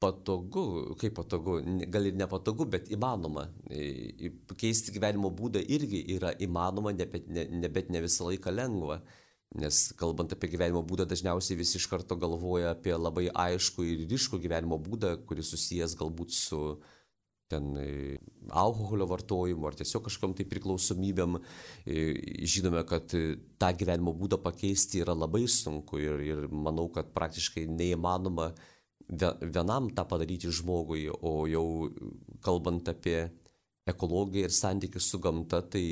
patogu, 0.04 0.98
kaip 1.00 1.16
patogu, 1.16 1.62
gal 1.96 2.12
ir 2.12 2.20
nepatogu, 2.20 2.68
bet 2.76 2.92
įmanoma. 2.92 3.48
Keisti 4.60 4.92
gyvenimo 4.92 5.32
būdą 5.32 5.64
irgi 5.64 6.04
yra 6.18 6.36
įmanoma, 6.44 6.92
nebet 6.92 7.32
ne, 7.32 7.48
ne, 7.56 7.72
ne 7.72 8.04
visą 8.04 8.28
laiką 8.34 8.52
lengva. 8.52 9.00
Nes 9.62 9.84
kalbant 10.00 10.32
apie 10.36 10.52
gyvenimo 10.52 10.84
būdą, 10.88 11.08
dažniausiai 11.08 11.60
visi 11.60 11.80
iš 11.80 11.88
karto 11.92 12.20
galvoja 12.20 12.76
apie 12.76 12.92
labai 12.96 13.30
aišku 13.32 13.88
ir 13.88 14.10
ryškų 14.12 14.44
gyvenimo 14.44 14.80
būdą, 14.80 15.22
kuris 15.28 15.56
susijęs 15.56 15.96
galbūt 16.00 16.36
su 16.36 16.66
ten 17.52 17.70
e, 17.78 17.86
alkoholio 18.50 19.08
vartojimu 19.12 19.68
ar 19.68 19.78
tiesiog 19.78 20.08
kažkam 20.08 20.34
tai 20.38 20.48
priklausomybėm. 20.50 21.38
E, 21.86 22.04
žinome, 22.48 22.84
kad 22.90 23.12
tą 23.12 23.72
gyvenimo 23.78 24.16
būdą 24.18 24.40
pakeisti 24.42 25.04
yra 25.04 25.16
labai 25.18 25.44
sunku 25.52 26.02
ir, 26.02 26.24
ir 26.26 26.46
manau, 26.52 26.88
kad 26.94 27.12
praktiškai 27.16 27.68
neįmanoma 27.70 28.52
vienam 29.12 29.90
tą 29.92 30.06
padaryti 30.08 30.52
žmogui, 30.56 31.10
o 31.12 31.46
jau 31.52 31.66
kalbant 32.46 32.88
apie 32.88 33.28
ekologiją 33.90 34.48
ir 34.48 34.56
santykius 34.56 35.10
su 35.12 35.20
gamta, 35.20 35.62
tai 35.62 35.84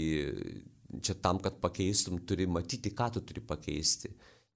čia 1.04 1.16
tam, 1.22 1.40
kad 1.44 1.60
pakeistum, 1.62 2.22
turi 2.26 2.48
matyti, 2.48 2.94
ką 2.96 3.12
tu 3.14 3.22
turi 3.22 3.44
pakeisti. 3.44 4.14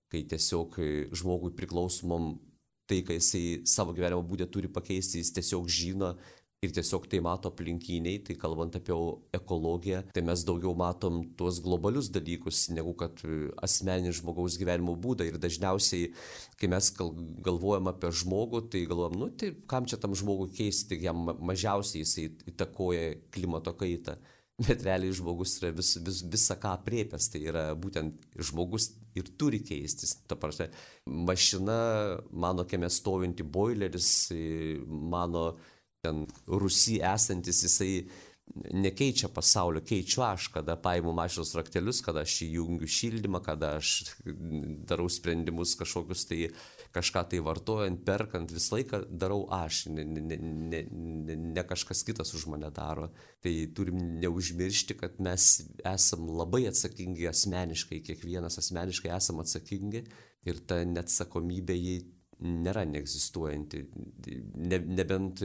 Kai 0.10 0.24
tiesiog 0.30 0.78
žmogui 1.18 1.54
priklausomam 1.58 2.36
tai, 2.90 3.02
ką 3.06 3.18
jisai 3.18 3.64
savo 3.70 3.94
gyvenimo 3.96 4.24
būdė 4.28 4.48
turi 4.52 4.70
pakeisti, 4.72 5.22
jis 5.22 5.34
tiesiog 5.34 5.70
žino 5.72 6.14
ir 6.64 6.74
tiesiog 6.76 7.08
tai 7.12 7.20
mato 7.24 7.52
aplinkiniai, 7.52 8.22
tai 8.28 8.36
kalbant 8.40 8.76
apie 8.80 8.96
ekologiją, 9.38 10.04
tai 10.16 10.24
mes 10.26 10.44
daugiau 10.48 10.76
matom 10.80 11.22
tuos 11.40 11.60
globalius 11.64 12.10
dalykus, 12.14 12.66
negu 12.76 12.96
kad 13.00 13.24
asmeninį 13.68 14.14
žmogaus 14.20 14.58
gyvenimo 14.62 14.96
būdą. 15.00 15.28
Ir 15.30 15.40
dažniausiai, 15.44 16.12
kai 16.60 16.70
mes 16.72 16.92
galvojam 17.46 17.92
apie 17.92 18.14
žmogų, 18.24 18.66
tai 18.74 18.86
galvojam, 18.90 19.20
nu 19.22 19.32
tai 19.38 19.54
kam 19.70 19.90
čia 19.90 20.00
tam 20.02 20.16
žmogui 20.18 20.52
keisti, 20.56 21.02
jam 21.04 21.28
mažiausiai 21.40 22.06
jisai 22.06 22.30
įtakoja 22.54 23.12
klimato 23.34 23.76
kaitą 23.78 24.18
bet 24.62 24.84
realiai 24.86 25.14
žmogus 25.16 25.58
yra 25.62 25.72
vis, 25.74 25.96
vis, 26.06 26.22
visą 26.30 26.58
ką 26.62 26.76
priepęs, 26.86 27.30
tai 27.34 27.42
yra 27.50 27.64
būtent 27.80 28.28
žmogus 28.38 28.92
ir 29.18 29.30
turi 29.40 29.60
keistis. 29.66 30.16
Ta 30.30 30.38
prasme, 30.40 30.70
mašina, 31.10 31.78
mano 32.30 32.66
kieme 32.70 32.90
stovinti 32.94 33.46
boileris, 33.46 34.12
mano 34.88 35.54
ten 36.04 36.26
Rusy 36.48 37.00
esantis, 37.00 37.64
jisai 37.64 38.06
nekeičia 38.54 39.30
pasaulio, 39.32 39.82
keičiu 39.88 40.22
aš, 40.26 40.50
kada 40.54 40.76
paimu 40.78 41.14
mašinos 41.16 41.54
raktelius, 41.56 42.02
kada 42.04 42.26
aš 42.28 42.42
įjungiu 42.46 42.90
šildymą, 42.92 43.40
kada 43.46 43.78
aš 43.80 43.94
darau 44.90 45.08
sprendimus 45.10 45.78
kažkokius 45.80 46.26
tai 46.30 46.40
kažką 46.94 47.24
tai 47.32 47.40
vartojant, 47.42 48.04
perkant, 48.06 48.52
visą 48.54 48.76
laiką 48.76 49.00
darau 49.10 49.48
aš, 49.56 49.86
ne, 49.96 50.04
ne, 50.06 50.38
ne, 50.38 50.84
ne, 50.84 51.38
ne 51.56 51.64
kažkas 51.66 52.04
kitas 52.06 52.36
už 52.38 52.46
mane 52.52 52.70
daro. 52.76 53.10
Tai 53.42 53.54
turim 53.76 54.04
neužmiršti, 54.22 55.00
kad 55.00 55.18
mes 55.24 55.48
esam 55.96 56.28
labai 56.38 56.68
atsakingi 56.70 57.32
asmeniškai, 57.32 58.04
kiekvienas 58.06 58.60
asmeniškai 58.62 59.16
esam 59.16 59.42
atsakingi 59.42 60.04
ir 60.46 60.62
ta 60.68 60.84
neatsakomybė 60.86 61.80
jį 61.80 61.98
nėra 62.44 62.84
neegzistuojanti. 62.90 63.84
Ne, 64.60 64.80
nebent 65.00 65.44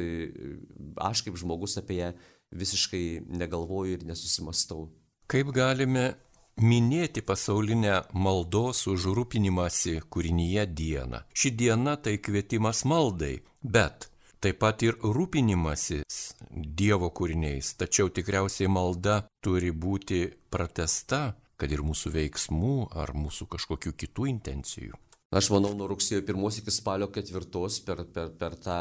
aš 1.08 1.24
kaip 1.26 1.38
žmogus 1.40 1.78
apie 1.80 2.00
ją 2.02 2.12
visiškai 2.50 3.04
negalvoju 3.28 3.98
ir 3.98 4.06
nesusimastau. 4.08 4.88
Kaip 5.28 5.52
galime 5.52 6.14
minėti 6.58 7.22
pasaulinę 7.22 8.02
maldos 8.16 8.86
už 8.90 9.10
rūpinimąsi 9.16 9.98
kūrinyje 10.08 10.64
dieną? 10.72 11.24
Ši 11.36 11.52
diena 11.54 11.98
tai 12.00 12.16
kvietimas 12.18 12.84
maldai, 12.88 13.38
bet 13.62 14.08
taip 14.40 14.60
pat 14.62 14.82
ir 14.86 14.96
rūpinimasis 15.02 16.38
Dievo 16.48 17.10
kūriniais. 17.14 17.74
Tačiau 17.78 18.08
tikriausiai 18.14 18.70
malda 18.72 19.20
turi 19.44 19.70
būti 19.70 20.24
pratesta, 20.50 21.34
kad 21.58 21.72
ir 21.74 21.82
mūsų 21.84 22.14
veiksmų 22.14 22.74
ar 23.02 23.12
mūsų 23.18 23.48
kažkokių 23.54 23.92
kitų 23.98 24.28
intencijų. 24.32 24.96
Aš 25.28 25.50
manau, 25.52 25.74
nuo 25.76 25.90
rugsėjo 25.90 26.22
1 26.24 26.60
iki 26.62 26.72
spalio 26.72 27.10
4 27.12 27.48
per, 27.84 27.98
per, 28.14 28.30
per 28.40 28.54
tą 28.64 28.76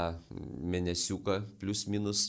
mėnesiuką 0.71 1.41
plus 1.60 1.81
minus 1.91 2.21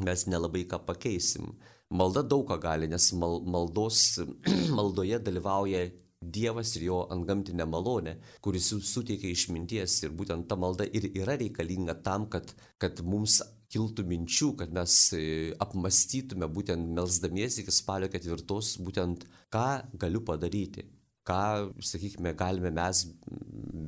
mes 0.00 0.24
nelabai 0.32 0.62
ką 0.64 0.78
pakeisim. 0.86 1.50
Malda 1.92 2.22
daug 2.24 2.46
ką 2.48 2.56
gali, 2.62 2.88
nes 2.88 3.10
mal, 3.12 3.42
maldos, 3.44 4.20
maldoje 4.78 5.18
dalyvauja 5.20 5.90
Dievas 6.20 6.74
ir 6.76 6.82
jo 6.84 6.96
antgamtinė 7.12 7.64
malonė, 7.64 8.12
kuris 8.44 8.66
suteikia 8.84 9.30
išminties 9.32 9.94
ir 10.04 10.12
būtent 10.12 10.48
ta 10.48 10.56
malda 10.56 10.84
ir 10.84 11.06
yra 11.14 11.38
reikalinga 11.40 11.94
tam, 12.04 12.26
kad, 12.32 12.52
kad 12.76 13.00
mums 13.00 13.38
kiltų 13.72 14.04
minčių, 14.04 14.50
kad 14.60 14.72
mes 14.76 14.96
e, 15.16 15.22
apmastytume 15.64 16.48
būtent 16.52 16.92
melzdamiesi 16.96 17.62
iki 17.62 17.72
spalio 17.72 18.10
ketvirtos, 18.12 18.74
būtent 18.84 19.24
ką 19.48 19.66
galiu 19.96 20.20
padaryti, 20.20 20.84
ką, 21.30 21.72
sakykime, 21.92 22.34
galime 22.38 22.74
mes, 22.74 23.06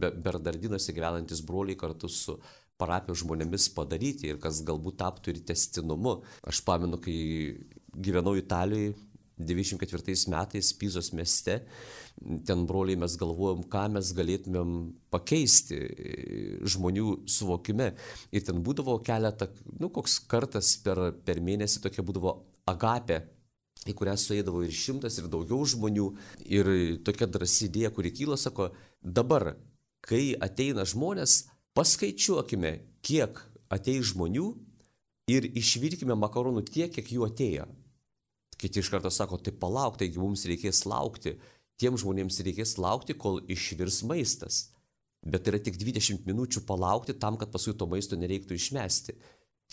Bernardinuose 0.02 0.94
gyvenantis 0.94 1.42
broliai 1.46 1.78
kartu 1.78 2.10
su 2.10 2.38
parapijos 2.80 3.22
žmonėmis 3.22 3.68
padaryti 3.76 4.32
ir 4.32 4.40
kas 4.42 4.62
galbūt 4.66 4.98
taptų 5.02 5.34
ir 5.34 5.42
testinumu. 5.52 6.20
Aš 6.48 6.62
pamenu, 6.66 6.98
kai 7.02 7.16
gyvenau 7.92 8.34
Italijoje 8.38 8.94
94 9.42 10.30
metais 10.30 10.72
Pizos 10.78 11.10
mieste, 11.16 11.60
ten 12.46 12.64
broliai 12.68 12.98
mes 13.00 13.14
galvojom, 13.18 13.64
ką 13.72 13.84
mes 13.96 14.12
galėtumėm 14.16 14.72
pakeisti 15.14 15.78
žmonių 16.74 17.22
suvokime. 17.30 17.92
Ir 18.34 18.46
ten 18.46 18.62
būdavo 18.64 18.98
keletą, 19.06 19.50
nu, 19.80 19.90
koks 19.94 20.20
kartas 20.30 20.76
per, 20.84 21.10
per 21.26 21.42
mėnesį 21.42 21.82
tokia 21.86 22.06
būdavo 22.06 22.36
agapė 22.70 23.22
į 23.88 23.94
kurią 23.98 24.16
sueidavo 24.20 24.62
ir 24.62 24.74
šimtas, 24.74 25.18
ir 25.18 25.30
daugiau 25.32 25.64
žmonių. 25.66 26.10
Ir 26.46 26.70
tokia 27.06 27.26
drąsi 27.26 27.66
idėja, 27.66 27.90
kuri 27.94 28.12
kyla, 28.14 28.38
sako, 28.38 28.70
dabar, 29.02 29.56
kai 30.06 30.32
ateina 30.42 30.86
žmonės, 30.86 31.42
Paskaičiuokime, 31.72 32.72
kiek 33.00 33.38
ateis 33.72 34.10
žmonių 34.10 34.50
ir 35.32 35.46
išvirkime 35.56 36.12
makaronų 36.20 36.66
tiek, 36.68 36.92
kiek 36.92 37.06
jų 37.14 37.24
atėjo. 37.30 37.64
Kiti 38.60 38.82
iš 38.82 38.90
karto 38.92 39.08
sako, 39.08 39.38
tai 39.40 39.54
palauk, 39.56 39.96
taigi 39.96 40.20
mums 40.20 40.44
reikės 40.44 40.84
laukti. 40.84 41.38
Tiem 41.80 41.96
žmonėms 41.96 42.42
reikės 42.44 42.76
laukti, 42.76 43.16
kol 43.16 43.40
išvirs 43.48 44.02
maistas. 44.04 44.66
Bet 45.24 45.48
yra 45.48 45.62
tik 45.64 45.78
20 45.80 46.28
minučių 46.28 46.60
palaukti 46.68 47.16
tam, 47.16 47.38
kad 47.40 47.48
paskui 47.54 47.72
to 47.78 47.88
maisto 47.88 48.20
nereiktų 48.20 48.58
išmesti. 48.58 49.16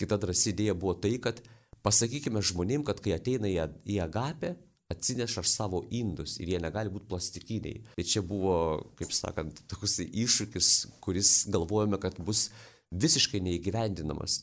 Kita 0.00 0.16
drąsi 0.16 0.54
idėja 0.54 0.72
buvo 0.72 0.96
tai, 1.04 1.18
kad 1.20 1.44
pasakykime 1.86 2.42
žmonėm, 2.44 2.84
kad 2.86 3.00
kai 3.02 3.14
ateina 3.16 3.50
į 3.50 4.00
agapę, 4.04 4.54
atsineša 4.90 5.44
savo 5.46 5.84
indus 5.94 6.36
ir 6.42 6.50
jie 6.50 6.60
negali 6.62 6.90
būti 6.90 7.08
plastikiniai. 7.10 7.84
Tai 7.94 8.04
čia 8.12 8.22
buvo, 8.26 8.56
kaip 8.98 9.14
sakant, 9.14 9.62
toks 9.70 10.00
iššūkis, 10.02 10.70
kuris 11.04 11.34
galvojame, 11.52 12.00
kad 12.02 12.18
bus 12.18 12.48
visiškai 12.90 13.42
neįgyvendinamas. 13.46 14.42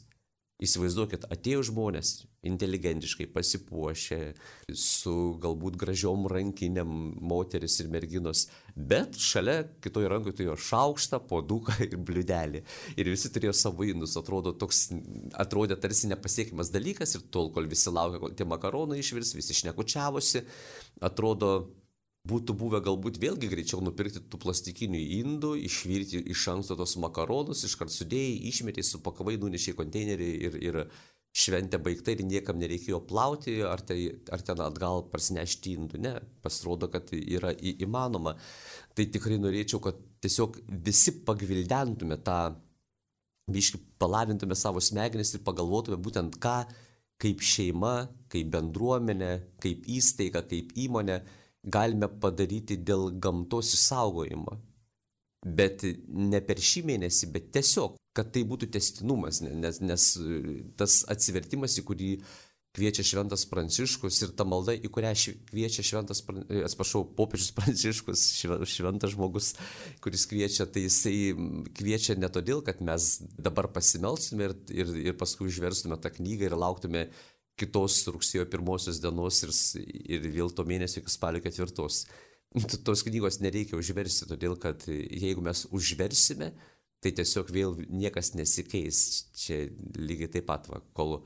Įsivaizduokit, 0.58 1.28
atėjo 1.30 1.60
žmonės 1.68 2.12
inteligentiškai 2.50 3.28
pasipuošę, 3.30 4.18
su 4.74 5.14
galbūt 5.44 5.78
gražiom 5.78 6.26
rankinėm 6.32 6.96
moteris 7.30 7.76
ir 7.84 7.92
merginos, 7.94 8.48
bet 8.74 9.20
šalia 9.22 9.60
kitoje 9.86 10.10
rankoje 10.10 10.40
turėjo 10.40 10.56
šaukštą, 10.70 11.20
poduką 11.30 11.78
ir 11.86 11.94
bliudelį. 12.10 12.64
Ir 12.98 13.12
visi 13.14 13.30
turėjo 13.36 13.54
savo 13.54 13.86
indus, 13.86 14.18
atrodo, 14.18 14.56
toks, 14.58 14.88
atrodė 15.38 15.78
tarsi 15.78 16.10
nepasiekimas 16.10 16.74
dalykas 16.74 17.14
ir 17.14 17.28
tol, 17.30 17.52
kol 17.54 17.70
visi 17.70 17.94
laukia, 17.94 18.24
kol 18.24 18.34
tie 18.34 18.50
makaronai 18.50 18.98
išvirs, 19.04 19.36
visi 19.38 19.60
šnekučiavosi, 19.62 20.42
atrodo, 21.06 21.52
būtų 22.28 22.56
buvę 22.60 22.82
galbūt 22.86 23.20
vėlgi 23.22 23.50
greičiau 23.52 23.82
nupirkti 23.84 24.22
tų 24.32 24.40
plastikinių 24.44 25.02
indų, 25.20 25.54
išvirti 25.68 26.24
iš 26.34 26.48
anksto 26.54 26.78
tos 26.80 26.96
makaronus, 27.02 27.64
iškart 27.68 27.94
sudėjai, 27.94 28.40
išmetė, 28.52 28.84
supakavai, 28.86 29.38
nunešiai 29.42 29.78
konteinerį 29.78 30.30
ir, 30.48 30.58
ir 30.70 30.80
šventė 31.38 31.80
baigta 31.84 32.14
ir 32.14 32.24
niekam 32.26 32.58
nereikėjo 32.62 33.02
plauti, 33.10 33.60
ar, 33.66 33.84
tai, 33.86 34.00
ar 34.34 34.44
ten 34.46 34.62
atgal 34.64 35.06
prasinešti 35.12 35.76
indų. 35.78 36.02
Ne, 36.02 36.14
pasirodo, 36.44 36.90
kad 36.94 37.12
yra 37.18 37.54
į, 37.54 37.78
įmanoma. 37.86 38.36
Tai 38.98 39.06
tikrai 39.14 39.38
norėčiau, 39.42 39.82
kad 39.84 40.00
tiesiog 40.24 40.62
visi 40.88 41.14
pagvildentume 41.28 42.18
tą, 42.26 42.40
biškai 43.54 43.80
palavintume 44.02 44.58
savo 44.60 44.82
smegenis 44.84 45.36
ir 45.36 45.46
pagalvotume 45.46 46.00
būtent 46.04 46.40
ką, 46.44 46.60
kaip 47.22 47.42
šeima, 47.42 48.08
kaip 48.32 48.50
bendruomenė, 48.54 49.32
kaip 49.64 49.86
įstaiga, 49.90 50.44
kaip 50.50 50.74
įmonė 50.78 51.22
galime 51.68 52.10
padaryti 52.22 52.80
dėl 52.80 53.12
gamtos 53.24 53.76
išsaugojimo. 53.76 54.58
Bet 55.48 55.84
ne 56.08 56.42
per 56.44 56.60
šį 56.60 56.84
mėnesį, 56.88 57.30
bet 57.32 57.52
tiesiog 57.56 57.96
kad 58.18 58.34
tai 58.34 58.44
būtų 58.50 58.72
testinumas, 58.74 59.44
nes, 59.46 59.82
nes 59.84 60.10
tas 60.80 61.02
atsivertimas, 61.12 61.78
į 61.78 61.86
kurį 61.86 62.12
kviečia 62.78 63.06
Šventas 63.06 63.46
Pranciškus 63.50 64.20
ir 64.22 64.34
ta 64.38 64.46
malda, 64.46 64.76
į 64.76 64.90
kurią 64.94 65.14
kviečia 65.50 65.86
Šventas, 65.86 66.22
atsiprašau, 66.24 67.04
popiežius 67.18 67.54
Pranciškus, 67.58 68.26
šventas 68.70 69.16
žmogus, 69.16 69.54
kuris 70.04 70.28
kviečia, 70.30 70.68
tai 70.70 70.86
jisai 70.86 71.16
kviečia 71.78 72.18
ne 72.20 72.30
todėl, 72.34 72.62
kad 72.66 72.84
mes 72.86 73.16
dabar 73.38 73.70
pasimelstume 73.74 74.50
ir, 74.50 74.58
ir, 74.74 74.94
ir 75.10 75.18
paskui 75.18 75.50
užverstume 75.50 75.98
tą 76.02 76.14
knygą 76.20 76.52
ir 76.52 76.58
lauktume 76.58 77.08
kitos 77.58 78.00
rugsėjo 78.14 78.46
pirmosios 78.52 79.02
dienos 79.02 79.42
ir, 79.46 79.54
ir 80.18 80.28
vėl 80.34 80.54
to 80.54 80.66
mėnesio 80.68 81.02
iki 81.02 81.14
spalio 81.14 81.42
ketvirtos. 81.44 82.06
Tos 82.88 83.04
knygos 83.06 83.42
nereikia 83.44 83.78
užversti, 83.80 84.30
todėl 84.30 84.58
kad 84.62 84.86
jeigu 84.88 85.44
mes 85.46 85.66
užversime, 85.74 86.54
tai 87.04 87.14
tiesiog 87.18 87.50
vėl 87.54 87.76
niekas 87.90 88.34
nesikeis. 88.38 89.02
Čia 89.38 89.66
lygiai 89.98 90.32
taip 90.38 90.48
pat, 90.50 90.70
va, 90.72 90.82
kol 90.98 91.20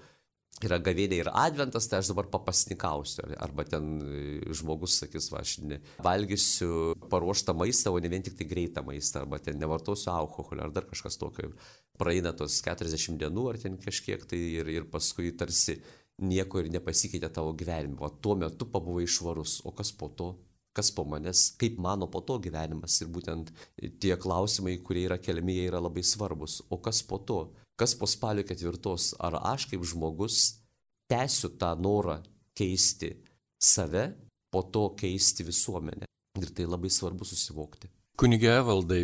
yra 0.61 0.77
gavėnė 0.83 1.21
ir 1.21 1.29
adventas, 1.31 1.87
tai 1.89 2.01
aš 2.01 2.11
dabar 2.11 2.27
papasnikausiu. 2.31 3.23
Arba 3.41 3.65
ten 3.67 3.93
e, 4.01 4.23
žmogus 4.55 4.99
sakys, 5.01 5.29
va, 5.33 5.43
aš 5.45 5.57
ne, 5.65 5.79
valgysiu 6.05 6.97
paruoštą 7.11 7.55
maistą, 7.57 7.93
o 7.93 8.01
ne 8.03 8.11
vien 8.11 8.25
tik 8.25 8.37
tai 8.39 8.49
greitą 8.49 8.83
maistą, 8.85 9.23
arba 9.23 9.39
ten 9.41 9.59
nevartosiu 9.61 10.11
alkoholio, 10.13 10.67
ar 10.67 10.75
dar 10.75 10.87
kažkas 10.89 11.17
tokio. 11.21 11.53
Praeina 12.01 12.33
tos 12.33 12.59
40 12.65 13.19
dienų, 13.21 13.47
ar 13.51 13.61
ten 13.61 13.79
kažkiek 13.81 14.23
tai 14.29 14.39
ir, 14.61 14.69
ir 14.73 14.87
paskui 14.89 15.31
tarsi 15.37 15.79
nieko 16.21 16.61
ir 16.61 16.71
nepasikeitė 16.73 17.31
tavo 17.33 17.53
gyvenime. 17.57 17.99
O 17.99 18.09
tuo 18.09 18.37
metu 18.39 18.67
pabuvai 18.69 19.07
švarus, 19.09 19.59
o 19.65 19.73
kas 19.75 19.91
po 19.91 20.09
to? 20.15 20.31
kas 20.73 20.91
po 20.95 21.03
manęs, 21.03 21.51
kaip 21.59 21.79
mano 21.79 22.07
po 22.07 22.21
to 22.23 22.37
gyvenimas. 22.39 22.95
Ir 23.03 23.11
būtent 23.11 23.51
tie 23.99 24.15
klausimai, 24.19 24.77
kurie 24.85 25.05
yra 25.09 25.19
keliami, 25.19 25.57
jie 25.57 25.67
yra 25.71 25.81
labai 25.83 26.03
svarbus. 26.07 26.61
O 26.71 26.79
kas 26.83 27.01
po 27.03 27.19
to? 27.19 27.41
Kas 27.79 27.95
po 27.97 28.07
spalio 28.07 28.45
ketvirtos? 28.47 29.11
Ar 29.19 29.39
aš 29.53 29.67
kaip 29.71 29.83
žmogus 29.87 30.61
tęsiu 31.11 31.51
tą 31.59 31.73
norą 31.79 32.21
keisti 32.57 33.15
save, 33.61 34.11
po 34.51 34.63
to 34.63 34.89
keisti 34.99 35.47
visuomenę? 35.47 36.07
Ir 36.39 36.53
tai 36.55 36.67
labai 36.69 36.91
svarbu 36.91 37.27
susivokti. 37.27 37.91
Kunigė 38.21 38.51
Evaldai, 38.53 38.99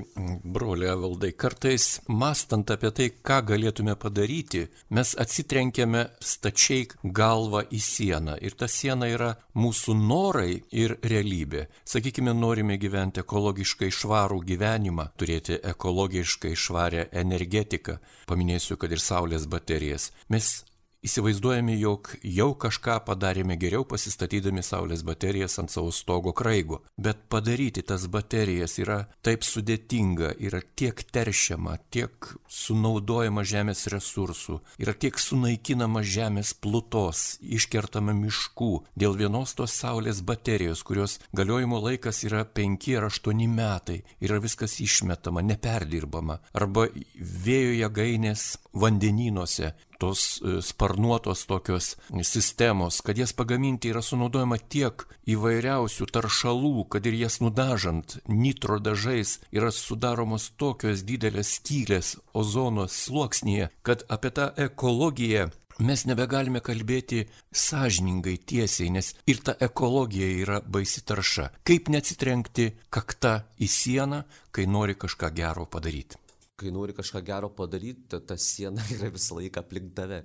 broliai 0.45 0.91
Evaldai, 0.93 1.32
kartais 1.34 1.86
mastant 2.06 2.69
apie 2.69 2.91
tai, 2.93 3.08
ką 3.25 3.39
galėtume 3.49 3.95
padaryti, 3.97 4.67
mes 4.93 5.15
atsitrenkėme 5.17 6.03
stačiai 6.21 6.84
galvą 7.17 7.63
į 7.73 7.80
sieną. 7.82 8.36
Ir 8.45 8.53
ta 8.60 8.69
siena 8.69 9.10
yra 9.10 9.32
mūsų 9.58 9.97
norai 9.97 10.60
ir 10.69 10.99
realybė. 11.01 11.65
Sakykime, 11.82 12.36
norime 12.38 12.77
gyventi 12.77 13.23
ekologiškai 13.25 13.89
švarų 13.89 14.43
gyvenimą, 14.53 15.10
turėti 15.17 15.58
ekologiškai 15.73 16.53
švarę 16.53 17.10
energetiką. 17.25 17.97
Paminėsiu, 18.30 18.77
kad 18.77 18.93
ir 18.93 19.01
saulės 19.01 19.49
baterijas. 19.49 20.12
Mes 20.30 20.60
Įsivaizduojame, 21.05 21.75
jog 21.77 22.10
jau 22.25 22.47
kažką 22.57 22.95
padarėme 23.05 23.53
geriau 23.62 23.83
pasistatydami 23.86 24.63
saulės 24.65 25.03
baterijas 25.05 25.60
ant 25.62 25.69
savo 25.69 25.91
stogo 25.93 26.31
kraigo, 26.33 26.79
bet 26.97 27.19
padaryti 27.29 27.83
tas 27.86 28.07
baterijas 28.10 28.79
yra 28.81 29.03
taip 29.21 29.45
sudėtinga, 29.45 30.31
yra 30.41 30.63
tiek 30.75 31.03
teršiama, 31.13 31.75
tiek 31.93 32.31
sunaudojama 32.49 33.45
žemės 33.45 33.86
resursų, 33.93 34.57
yra 34.81 34.95
tiek 34.97 35.21
sunaikinama 35.21 36.01
žemės 36.01 36.55
plutos, 36.57 37.38
iškertama 37.45 38.17
miškų. 38.17 38.71
Dėl 38.97 39.19
vienos 39.21 39.53
tos 39.53 39.77
saulės 39.77 40.23
baterijos, 40.25 40.81
kurios 40.81 41.19
galiojimo 41.38 41.77
laikas 41.86 42.23
yra 42.25 42.41
5 42.41 42.89
ar 42.97 43.12
8 43.12 43.45
metai, 43.45 43.99
yra 44.17 44.41
viskas 44.41 44.79
išmetama, 44.81 45.45
neperdirbama, 45.45 46.41
arba 46.57 46.89
vėjo 47.21 47.77
jėgainės 47.83 48.49
vandenynuose 48.73 49.75
tos 49.99 50.39
e, 50.41 50.62
sparnuotos 50.62 51.45
tokios 51.49 51.95
sistemos, 52.23 53.01
kad 53.01 53.17
jas 53.17 53.33
pagaminti 53.38 53.91
yra 53.91 54.01
sunaudojama 54.05 54.60
tiek 54.69 55.05
įvairiausių 55.29 56.10
taršalų, 56.13 56.88
kad 56.93 57.05
ir 57.10 57.19
jas 57.19 57.39
nudažant 57.43 58.17
nitro 58.29 58.79
dažais 58.79 59.38
yra 59.51 59.71
sudaromos 59.73 60.51
tokios 60.57 61.05
didelės 61.07 61.57
skylės 61.60 62.15
ozono 62.33 62.88
sluoksnėje, 62.91 63.71
kad 63.81 64.05
apie 64.10 64.33
tą 64.33 64.51
ekologiją 64.67 65.49
mes 65.79 66.05
nebegalime 66.10 66.62
kalbėti 66.65 67.25
sąžiningai 67.53 68.38
tiesiai, 68.49 68.91
nes 68.93 69.13
ir 69.29 69.41
ta 69.45 69.57
ekologija 69.62 70.29
yra 70.43 70.62
baisi 70.62 71.03
tarša. 71.05 71.51
Kaip 71.67 71.91
neatsitrenkti 71.93 72.71
kakta 72.89 73.39
į 73.62 73.69
sieną, 73.71 74.23
kai 74.51 74.65
nori 74.69 74.97
kažką 74.97 75.33
gero 75.38 75.67
padaryti 75.69 76.26
kai 76.57 76.73
nori 76.73 76.95
kažką 76.97 77.21
gero 77.25 77.49
padaryti, 77.53 78.07
ta, 78.11 78.19
ta 78.19 78.37
siena 78.37 78.83
yra 78.95 79.11
visą 79.13 79.37
laiką 79.39 79.61
aplink 79.61 79.93
tave 79.97 80.23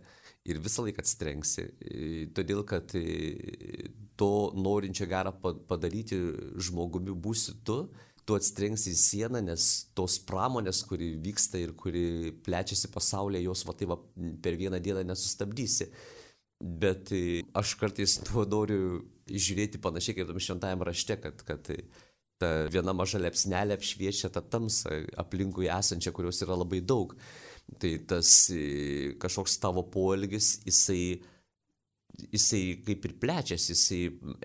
ir 0.48 0.60
visą 0.62 0.86
laiką 0.86 1.04
atstrengsi. 1.04 1.68
Todėl, 2.34 2.64
kad 2.68 2.94
to 4.18 4.32
norinčio 4.58 5.06
gerą 5.10 5.34
padaryti 5.68 6.18
žmogumi 6.62 7.14
būsi 7.14 7.58
tu, 7.66 7.84
tu 8.26 8.36
atstrengsi 8.38 8.92
į 8.92 8.98
sieną, 8.98 9.42
nes 9.44 9.68
tos 9.98 10.18
pramonės, 10.26 10.84
kuri 10.86 11.12
vyksta 11.22 11.60
ir 11.62 11.74
kuri 11.78 12.32
plečiasi 12.46 12.90
pasaulyje, 12.94 13.44
jos 13.48 13.64
va 13.66 13.74
tai 13.78 13.88
va 13.90 13.98
per 14.42 14.58
vieną 14.58 14.78
dieną 14.82 15.02
nesustabdysi. 15.08 15.90
Bet 16.62 17.10
aš 17.58 17.74
kartais 17.80 18.20
tuo 18.22 18.44
noriu 18.46 19.02
žiūrėti 19.26 19.80
panašiai 19.82 20.14
kaip 20.18 20.30
tam 20.30 20.38
šventajam 20.42 20.84
rašte, 20.86 21.16
kad, 21.22 21.42
kad 21.46 21.70
ta 22.42 22.50
viena 22.72 22.94
maža 22.96 23.20
lepsnelė 23.22 23.76
apšviečia 23.78 24.31
tą 24.35 24.42
tamsą 24.55 25.02
aplinkui 25.22 25.70
esančią, 25.70 26.12
kurios 26.14 26.42
yra 26.42 26.59
labai 26.59 26.83
daug. 26.83 27.14
Tai 27.81 27.92
tas 28.11 28.50
e, 28.52 29.14
kažkoks 29.22 29.61
tavo 29.62 29.85
poelgis, 29.92 30.57
jisai, 30.66 31.22
jisai 32.35 32.62
kaip 32.87 33.07
ir 33.07 33.14
plečiasi, 33.22 33.76
jisai 33.76 34.00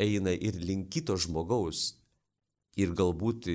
eina 0.06 0.36
ir 0.36 0.60
link 0.62 0.92
kito 0.94 1.18
žmogaus. 1.18 1.96
Ir 2.78 2.94
galbūt 2.94 3.50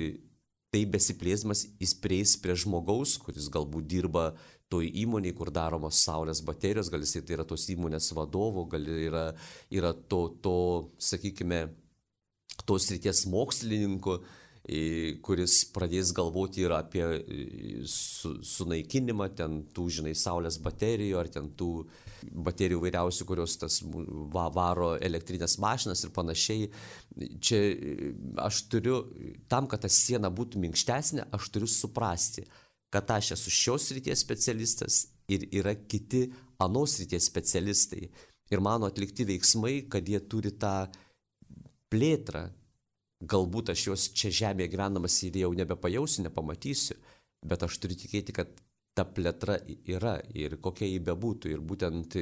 tai 0.73 0.83
besiplėsmas 0.89 1.67
jis 1.79 1.93
prieis 2.01 2.33
prie 2.41 2.57
žmogaus, 2.59 3.15
kuris 3.21 3.47
galbūt 3.53 3.87
dirba 3.87 4.31
toj 4.73 4.89
įmonėje, 5.03 5.35
kur 5.37 5.51
daromos 5.53 6.01
saulės 6.01 6.41
baterijos, 6.45 6.89
gal 6.91 7.03
jisai 7.05 7.21
tai 7.21 7.37
yra 7.37 7.45
tos 7.47 7.67
įmonės 7.69 8.09
vadovo, 8.17 8.65
gal 8.71 8.87
yra, 8.89 9.25
yra 9.71 9.93
to, 10.09 10.25
to, 10.43 10.57
sakykime, 10.97 11.67
tos 12.65 12.89
ryties 12.93 13.25
mokslininku, 13.29 14.19
kuris 15.25 15.57
pradės 15.75 16.13
galvoti 16.15 16.61
ir 16.63 16.71
apie 16.71 17.03
su, 17.89 18.37
sunaikinimą 18.47 19.27
ten 19.35 19.57
tų, 19.75 19.89
žinai, 19.97 20.13
saulės 20.15 20.55
baterijų 20.63 21.19
ar 21.19 21.27
ten 21.27 21.49
tų 21.59 21.71
baterijų 22.31 22.79
vairiausių, 22.85 23.27
kurios 23.27 23.57
tas 23.59 23.81
va, 23.83 24.47
varo 24.55 24.93
elektrinės 25.03 25.57
mašinas 25.59 26.05
ir 26.05 26.13
panašiai. 26.15 26.69
Čia 27.43 27.59
aš 28.45 28.61
turiu, 28.71 29.01
tam, 29.51 29.67
kad 29.67 29.83
ta 29.83 29.91
siena 29.91 30.31
būtų 30.31 30.63
minkštesnė, 30.63 31.27
aš 31.35 31.51
turiu 31.51 31.67
suprasti, 31.67 32.47
kad 32.93 33.11
aš 33.11 33.33
esu 33.35 33.51
šios 33.51 33.91
ryties 33.97 34.23
specialistas 34.23 35.07
ir 35.27 35.43
yra 35.51 35.75
kiti 35.75 36.29
anos 36.63 37.01
ryties 37.01 37.27
specialistai. 37.27 38.07
Ir 38.51 38.61
mano 38.63 38.87
atlikti 38.87 39.25
veiksmai, 39.27 39.89
kad 39.91 40.07
jie 40.07 40.23
turi 40.29 40.53
tą 40.55 40.85
plėtrą, 41.93 42.47
galbūt 43.23 43.71
aš 43.73 43.87
jos 43.87 44.09
čia 44.17 44.33
žemėje 44.41 44.73
gyvenamas 44.73 45.21
ir 45.27 45.37
jau 45.43 45.53
nebepajausiu, 45.55 46.25
nepamatysiu, 46.25 46.97
bet 47.45 47.63
aš 47.63 47.77
turiu 47.79 47.97
tikėti, 47.99 48.35
kad 48.35 48.51
ta 48.97 49.05
plėtra 49.05 49.57
yra 49.89 50.19
ir 50.37 50.57
kokia 50.61 50.89
jį 50.89 50.99
bebūtų. 51.07 51.51
Ir 51.53 51.61
būtent, 51.65 52.17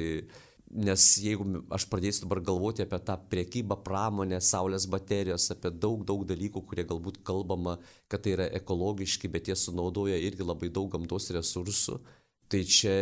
nes 0.72 1.06
jeigu 1.20 1.62
aš 1.74 1.86
pradėsiu 1.90 2.26
dabar 2.26 2.40
galvoti 2.44 2.84
apie 2.84 3.00
tą 3.06 3.18
priekybą, 3.32 3.78
pramonę, 3.84 4.40
saulės 4.40 4.86
baterijos, 4.90 5.50
apie 5.54 5.72
daug, 5.84 6.04
daug 6.08 6.24
dalykų, 6.28 6.64
kurie 6.68 6.86
galbūt 6.88 7.22
kalbama, 7.26 7.78
kad 8.08 8.24
tai 8.24 8.36
yra 8.36 8.48
ekologiški, 8.60 9.30
bet 9.32 9.50
jie 9.50 9.58
sunaudoja 9.58 10.20
irgi 10.20 10.46
labai 10.46 10.72
daug 10.72 10.90
gamtos 10.94 11.30
resursų, 11.36 11.98
tai 12.52 12.62
čia, 12.68 12.94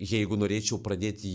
jeigu 0.00 0.38
norėčiau 0.40 0.80
pradėti 0.82 1.34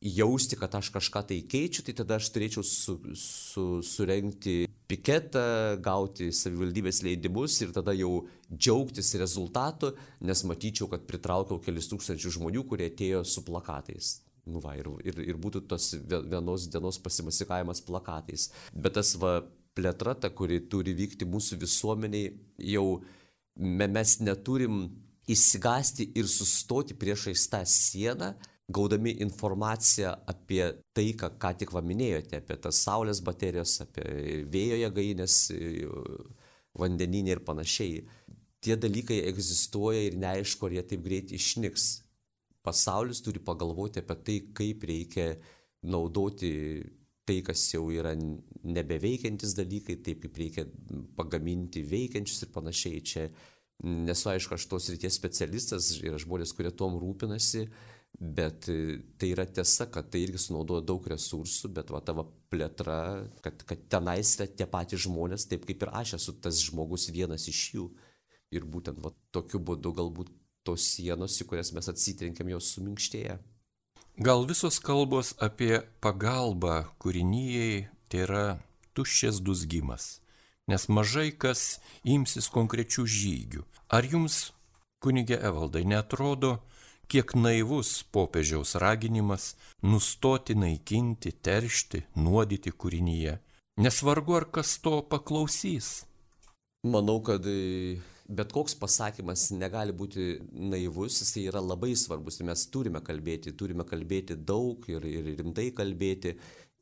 jausti, 0.00 0.56
kad 0.58 0.74
aš 0.74 0.90
kažką 0.94 1.22
tai 1.30 1.40
keičiu, 1.48 1.84
tai 1.86 1.94
tada 1.96 2.18
aš 2.20 2.28
turėčiau 2.34 2.64
su, 2.66 2.98
su, 3.16 3.64
surenkti 3.86 4.66
piketą, 4.90 5.78
gauti 5.82 6.30
savivaldybės 6.34 7.02
leidimus 7.06 7.58
ir 7.64 7.72
tada 7.74 7.94
jau 7.96 8.26
džiaugtis 8.52 9.14
rezultatu, 9.18 9.94
nes 10.20 10.44
matyčiau, 10.46 10.90
kad 10.92 11.06
pritraukiau 11.08 11.58
kelis 11.62 11.90
tūkstančių 11.90 12.36
žmonių, 12.38 12.64
kurie 12.68 12.90
atėjo 12.90 13.24
su 13.26 13.42
plakatais. 13.46 14.20
Nu 14.46 14.60
va, 14.62 14.76
ir, 14.78 14.86
ir, 15.02 15.18
ir 15.32 15.38
būtų 15.42 15.64
tos 15.66 15.90
vienos 16.06 16.68
dienos 16.70 17.00
pasimasikavimas 17.02 17.82
plakatais. 17.82 18.52
Bet 18.70 18.94
tas 18.94 19.16
va 19.18 19.40
plėtra, 19.76 20.14
ta, 20.14 20.30
kuri 20.30 20.60
turi 20.70 20.94
vykti 20.96 21.26
mūsų 21.28 21.58
visuomeniai, 21.64 22.30
jau 22.62 23.00
mes 23.56 24.20
neturim 24.22 24.84
įsigasti 25.26 26.12
ir 26.14 26.28
sustoti 26.30 26.94
priešais 26.94 27.48
tą 27.50 27.64
sieną, 27.66 28.36
gaudami 28.68 29.12
informaciją 29.22 30.10
apie 30.26 30.62
tai, 30.92 31.12
ką, 31.18 31.30
ką 31.38 31.52
tik 31.60 31.72
paminėjote, 31.74 32.40
apie 32.42 32.56
tas 32.58 32.80
saulės 32.82 33.22
baterijos, 33.24 33.78
apie 33.84 34.42
vėjo 34.50 34.80
jėgainės, 34.82 35.36
vandeninį 36.76 37.36
ir 37.36 37.44
panašiai. 37.46 38.02
Tie 38.66 38.74
dalykai 38.80 39.20
egzistuoja 39.30 40.02
ir 40.08 40.18
neaišku, 40.18 40.66
ar 40.66 40.76
jie 40.78 40.84
taip 40.90 41.04
greit 41.04 41.32
išnyks. 41.36 41.86
Pasaulis 42.66 43.22
turi 43.22 43.38
pagalvoti 43.38 44.02
apie 44.02 44.16
tai, 44.26 44.38
kaip 44.58 44.86
reikia 44.90 45.28
naudoti 45.86 46.50
tai, 47.26 47.40
kas 47.46 47.62
jau 47.72 47.88
yra 47.94 48.14
nebeveikiantis 48.16 49.54
dalykai, 49.58 50.00
taip 50.02 50.24
kaip 50.24 50.40
reikia 50.42 50.66
pagaminti 51.18 51.84
veikiančius 51.86 52.42
ir 52.42 52.50
panašiai. 52.54 53.02
Čia 53.06 53.28
nesu 53.86 54.30
aišku, 54.32 54.56
aš 54.56 54.66
tos 54.70 54.90
ryties 54.90 55.18
specialistas, 55.18 55.92
yra 56.02 56.18
žmonės, 56.22 56.54
kurie 56.56 56.72
tom 56.74 56.98
rūpinasi, 57.02 57.66
bet 58.18 58.68
e, 58.72 59.02
tai 59.20 59.30
yra 59.34 59.46
tiesa, 59.46 59.88
kad 59.92 60.08
tai 60.12 60.22
irgi 60.24 60.40
sunaudoja 60.46 60.84
daug 60.88 61.06
resursų, 61.12 61.70
bet 61.76 61.92
va 61.92 62.00
tavo 62.04 62.26
plėtra, 62.52 62.98
kad, 63.44 63.64
kad 63.68 63.86
tenais 63.92 64.34
yra 64.38 64.48
tie 64.48 64.68
patys 64.70 65.04
žmonės, 65.06 65.48
taip 65.50 65.66
kaip 65.68 65.84
ir 65.84 65.92
aš 66.00 66.16
esu 66.20 66.36
tas 66.40 66.60
žmogus 66.64 67.08
vienas 67.12 67.48
iš 67.52 67.62
jų. 67.76 67.86
Ir 68.54 68.64
būtent 68.64 69.00
va, 69.02 69.10
tokiu 69.34 69.60
būdu 69.60 69.92
galbūt 69.96 70.30
tos 70.66 70.84
sienos, 70.94 71.36
į 71.42 71.48
kurias 71.50 71.72
mes 71.74 71.90
atsitrenkėm, 71.90 72.54
jos 72.54 72.70
suminkštėja. 72.76 73.40
Gal 74.22 74.46
visos 74.48 74.78
kalbos 74.80 75.34
apie 75.42 75.82
pagalbą 76.00 76.86
kūrinyjei 77.02 77.88
tai 78.08 78.22
yra 78.24 78.44
tuščias 78.96 79.42
dusgimas 79.44 80.16
nes 80.66 80.88
mažai 80.90 81.30
kas 81.30 81.78
imsis 82.04 82.50
konkrečių 82.50 83.06
žygių. 83.06 83.62
Ar 83.86 84.06
jums, 84.06 84.50
kunigė 85.02 85.38
Evaldai, 85.38 85.84
netrodo, 85.86 86.58
kiek 87.10 87.34
naivus 87.38 88.00
popiežiaus 88.12 88.74
raginimas 88.82 89.54
nustoti 89.82 90.56
naikinti, 90.58 91.32
teršti, 91.32 92.02
nuodyti 92.16 92.72
kūrinyje? 92.72 93.38
Nesvarbu, 93.82 94.36
ar 94.38 94.48
kas 94.52 94.78
to 94.80 94.98
paklausys. 95.10 96.06
Manau, 96.86 97.18
kad 97.26 97.44
e, 97.50 97.98
bet 98.28 98.52
koks 98.54 98.76
pasakymas 98.80 99.50
negali 99.54 99.94
būti 99.96 100.36
naivus, 100.72 101.20
jis 101.22 101.34
yra 101.46 101.60
labai 101.60 101.92
svarbus 101.98 102.40
ir 102.40 102.48
mes 102.50 102.62
turime 102.72 103.02
kalbėti, 103.04 103.54
turime 103.58 103.84
kalbėti 103.88 104.38
daug 104.38 104.86
ir, 104.90 105.04
ir 105.04 105.34
rimtai 105.40 105.70
kalbėti 105.76 106.36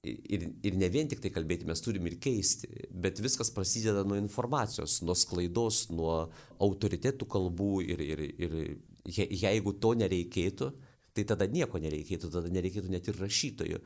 ir, 0.04 0.48
ir 0.62 0.78
ne 0.78 0.88
vien 0.92 1.08
tik 1.08 1.22
tai 1.24 1.32
kalbėti, 1.34 1.66
mes 1.68 1.82
turim 1.82 2.06
ir 2.08 2.18
keisti, 2.22 2.68
bet 2.90 3.20
viskas 3.24 3.50
prasideda 3.54 4.04
nuo 4.06 4.18
informacijos, 4.20 5.00
nuo 5.06 5.16
sklaidos, 5.18 5.86
nuo 5.92 6.16
autoritetų 6.62 7.28
kalbų 7.30 7.72
ir, 7.86 8.04
ir, 8.04 8.24
ir 8.46 8.58
je, 9.04 9.26
jeigu 9.30 9.74
to 9.80 9.94
nereikėtų, 9.98 10.70
tai 11.14 11.24
tada 11.28 11.46
nieko 11.50 11.78
nereikėtų, 11.82 12.30
tada 12.32 12.50
nereikėtų 12.52 12.90
net 12.92 13.08
ir 13.10 13.20
rašytojų. 13.20 13.80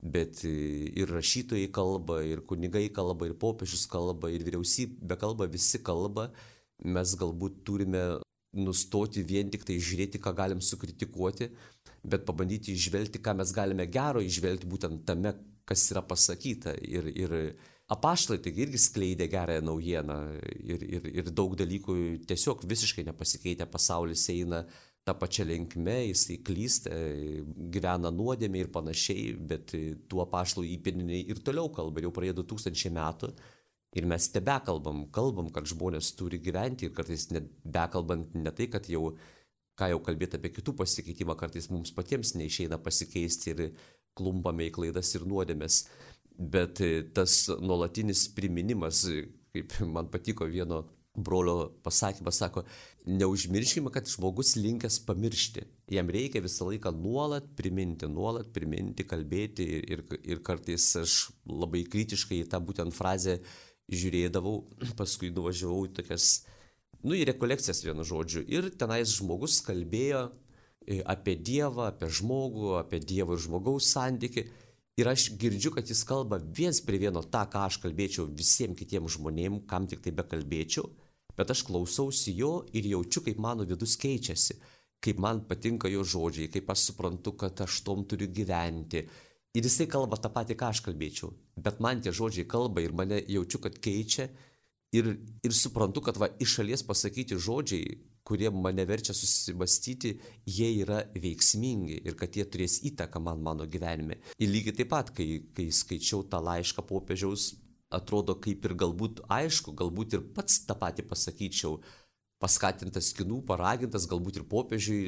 Bet 0.00 0.40
ir 0.46 1.10
rašytojai 1.12 1.68
kalba, 1.76 2.22
ir 2.24 2.40
kunigai 2.48 2.86
kalba, 2.94 3.28
ir 3.28 3.36
popiežius 3.36 3.84
kalba, 3.90 4.30
ir 4.32 4.46
vyriausybė 4.46 5.18
kalba, 5.20 5.48
visi 5.50 5.82
kalba. 5.84 6.30
Mes 6.80 7.12
galbūt 7.20 7.60
turime 7.68 8.04
nustoti 8.56 9.22
vien 9.22 9.50
tik 9.52 9.66
tai 9.68 9.76
žiūrėti, 9.76 10.22
ką 10.22 10.32
galim 10.38 10.62
sukritikuoti, 10.64 11.50
bet 12.02 12.24
pabandyti 12.26 12.72
išvelgti, 12.72 13.20
ką 13.20 13.36
mes 13.42 13.52
galime 13.54 13.84
gero 13.92 14.22
išvelgti 14.24 14.70
būtent 14.70 15.04
tame, 15.06 15.34
kas 15.68 15.84
yra 15.92 16.02
pasakyta. 16.02 16.74
Ir, 16.80 17.10
ir 17.12 17.36
apaštalai 17.90 18.40
taigi 18.42 18.64
irgi 18.66 18.80
skleidė 18.80 19.26
gerąją 19.30 19.64
naujieną 19.66 20.18
ir, 20.62 20.84
ir, 20.98 21.08
ir 21.22 21.30
daug 21.34 21.56
dalykų 21.58 21.96
tiesiog 22.30 22.62
visiškai 22.70 23.04
nepasikeitė, 23.08 23.66
pasaulis 23.70 24.28
eina 24.32 24.64
tą 25.06 25.14
pačią 25.18 25.46
linkmę, 25.48 25.96
jisai 26.10 26.38
klysta, 26.44 26.92
gyvena 27.72 28.12
nuodėmė 28.14 28.64
ir 28.64 28.70
panašiai, 28.74 29.32
bet 29.52 29.72
tuo 30.10 30.22
apaštalų 30.26 30.68
įpėdiniai 30.76 31.24
ir 31.32 31.40
toliau 31.44 31.70
kalba, 31.74 32.04
jau 32.04 32.12
praėjo 32.14 32.40
2000 32.42 32.92
metų. 32.98 33.32
Ir 33.98 34.06
mes 34.06 34.28
tebe 34.30 34.54
kalbam, 34.62 35.02
kalbam, 35.10 35.48
kad 35.50 35.66
žmonės 35.66 36.12
turi 36.14 36.38
gyventi 36.38 36.86
ir 36.86 36.92
kartais 36.94 37.26
net 37.34 37.48
bekalbant 37.64 38.36
ne 38.38 38.52
tai, 38.54 38.68
kad 38.70 38.86
jau, 38.86 39.16
ką 39.74 39.88
jau 39.90 39.98
kalbėti 40.06 40.38
apie 40.38 40.52
kitų 40.54 40.76
pasikeitimą, 40.78 41.34
kartais 41.40 41.66
mums 41.72 41.90
patiems 41.96 42.36
neišeina 42.38 42.78
pasikeisti 42.84 43.50
ir 43.50 43.64
klumpame 44.14 44.68
į 44.68 44.74
klaidas 44.76 45.10
ir 45.18 45.26
nuodėmės. 45.26 45.80
Bet 46.40 46.80
e, 46.80 47.02
tas 47.12 47.44
nuolatinis 47.60 48.24
priminimas, 48.32 49.04
kaip 49.52 49.76
man 49.84 50.08
patiko 50.12 50.48
vieno 50.48 50.86
brolio 51.20 51.68
pasakymas, 51.84 52.38
sako, 52.40 52.62
neužmirškime, 53.04 53.90
kad 53.92 54.08
žmogus 54.08 54.54
linkęs 54.56 55.00
pamiršti. 55.04 55.66
Jam 55.92 56.08
reikia 56.08 56.40
visą 56.40 56.68
laiką 56.70 56.94
nuolat 56.96 57.50
priminti, 57.58 58.08
nuolat 58.08 58.52
priminti, 58.54 59.04
kalbėti 59.08 59.66
ir, 59.90 60.04
ir 60.22 60.40
kartais 60.46 60.86
aš 61.02 61.16
labai 61.50 61.82
kritiškai 61.90 62.40
į 62.44 62.48
tą 62.52 62.62
būtent 62.64 62.94
frazę 62.96 63.40
žiūrėdavau, 63.90 64.62
paskui 65.00 65.32
nuvažiavau 65.34 65.82
į 65.90 65.96
tokias, 65.98 66.30
nu, 67.02 67.16
į 67.18 67.26
rekolekcijas 67.34 67.84
vienu 67.84 68.06
žodžiu. 68.06 68.46
Ir 68.48 68.70
tenais 68.80 69.18
žmogus 69.18 69.60
kalbėjo 69.66 70.30
E, 70.86 71.02
apie 71.04 71.36
Dievą, 71.36 71.90
apie 71.90 72.08
žmogų, 72.08 72.74
apie 72.80 73.00
Dievo 73.04 73.36
ir 73.36 73.42
žmogaus 73.44 73.90
santyki. 73.92 74.46
Ir 75.00 75.08
aš 75.08 75.30
girdžiu, 75.40 75.70
kad 75.72 75.88
jis 75.88 76.02
kalba 76.04 76.36
viens 76.58 76.82
prie 76.84 76.98
vieno 77.00 77.22
tą, 77.24 77.46
ką 77.48 77.62
aš 77.64 77.78
kalbėčiau 77.80 78.26
visiems 78.36 78.76
kitiems 78.76 79.14
žmonėms, 79.16 79.62
kam 79.70 79.86
tik 79.88 80.02
tai 80.04 80.12
bekalbėčiau, 80.12 80.90
bet 81.38 81.52
aš 81.54 81.62
klausausi 81.64 82.34
jo 82.36 82.66
ir 82.76 82.90
jaučiu, 82.90 83.22
kaip 83.24 83.40
mano 83.40 83.64
vidus 83.64 83.96
keičiasi, 84.02 84.58
kaip 85.00 85.22
man 85.24 85.40
patinka 85.48 85.88
jo 85.88 86.04
žodžiai, 86.04 86.50
kaip 86.52 86.68
aš 86.74 86.90
suprantu, 86.90 87.32
kad 87.40 87.64
aš 87.64 87.80
tom 87.86 88.04
turiu 88.04 88.28
gyventi. 88.28 89.06
Ir 89.56 89.66
jisai 89.66 89.88
kalba 89.88 90.20
tą 90.20 90.28
patį, 90.34 90.58
ką 90.60 90.68
aš 90.74 90.82
kalbėčiau, 90.84 91.32
bet 91.56 91.80
man 91.80 92.04
tie 92.04 92.12
žodžiai 92.12 92.44
kalba 92.50 92.84
ir 92.84 92.92
mane 92.92 93.22
jaučiu, 93.24 93.62
kad 93.64 93.80
keičia 93.80 94.28
ir, 94.92 95.14
ir 95.40 95.56
suprantu, 95.56 96.04
kad 96.04 96.20
va, 96.20 96.28
iš 96.38 96.58
šalies 96.58 96.84
pasakyti 96.84 97.40
žodžiai, 97.40 97.96
kurie 98.30 98.50
mane 98.54 98.84
verčia 98.86 99.14
susimastyti, 99.16 100.14
jie 100.46 100.68
yra 100.84 101.02
veiksmingi 101.14 101.98
ir 102.06 102.14
kad 102.18 102.36
jie 102.38 102.46
turės 102.46 102.78
įtaką 102.86 103.22
man 103.26 103.42
mano 103.42 103.66
gyvenime. 103.66 104.20
Ir 104.38 104.52
lygiai 104.52 104.76
taip 104.78 104.92
pat, 104.92 105.10
kai, 105.16 105.42
kai 105.56 105.66
skaičiau 105.74 106.22
tą 106.30 106.38
laišką 106.46 106.86
popiežiaus, 106.86 107.50
atrodo 107.90 108.36
kaip 108.38 108.68
ir 108.68 108.76
galbūt 108.78 109.24
aišku, 109.26 109.74
galbūt 109.74 110.14
ir 110.14 110.26
pats 110.36 110.62
tą 110.68 110.78
patį 110.78 111.08
pasakyčiau, 111.10 111.80
paskatintas 112.40 113.10
kinų, 113.18 113.42
paragintas, 113.48 114.06
galbūt 114.08 114.40
ir 114.40 114.46
popiežiui 114.48 115.00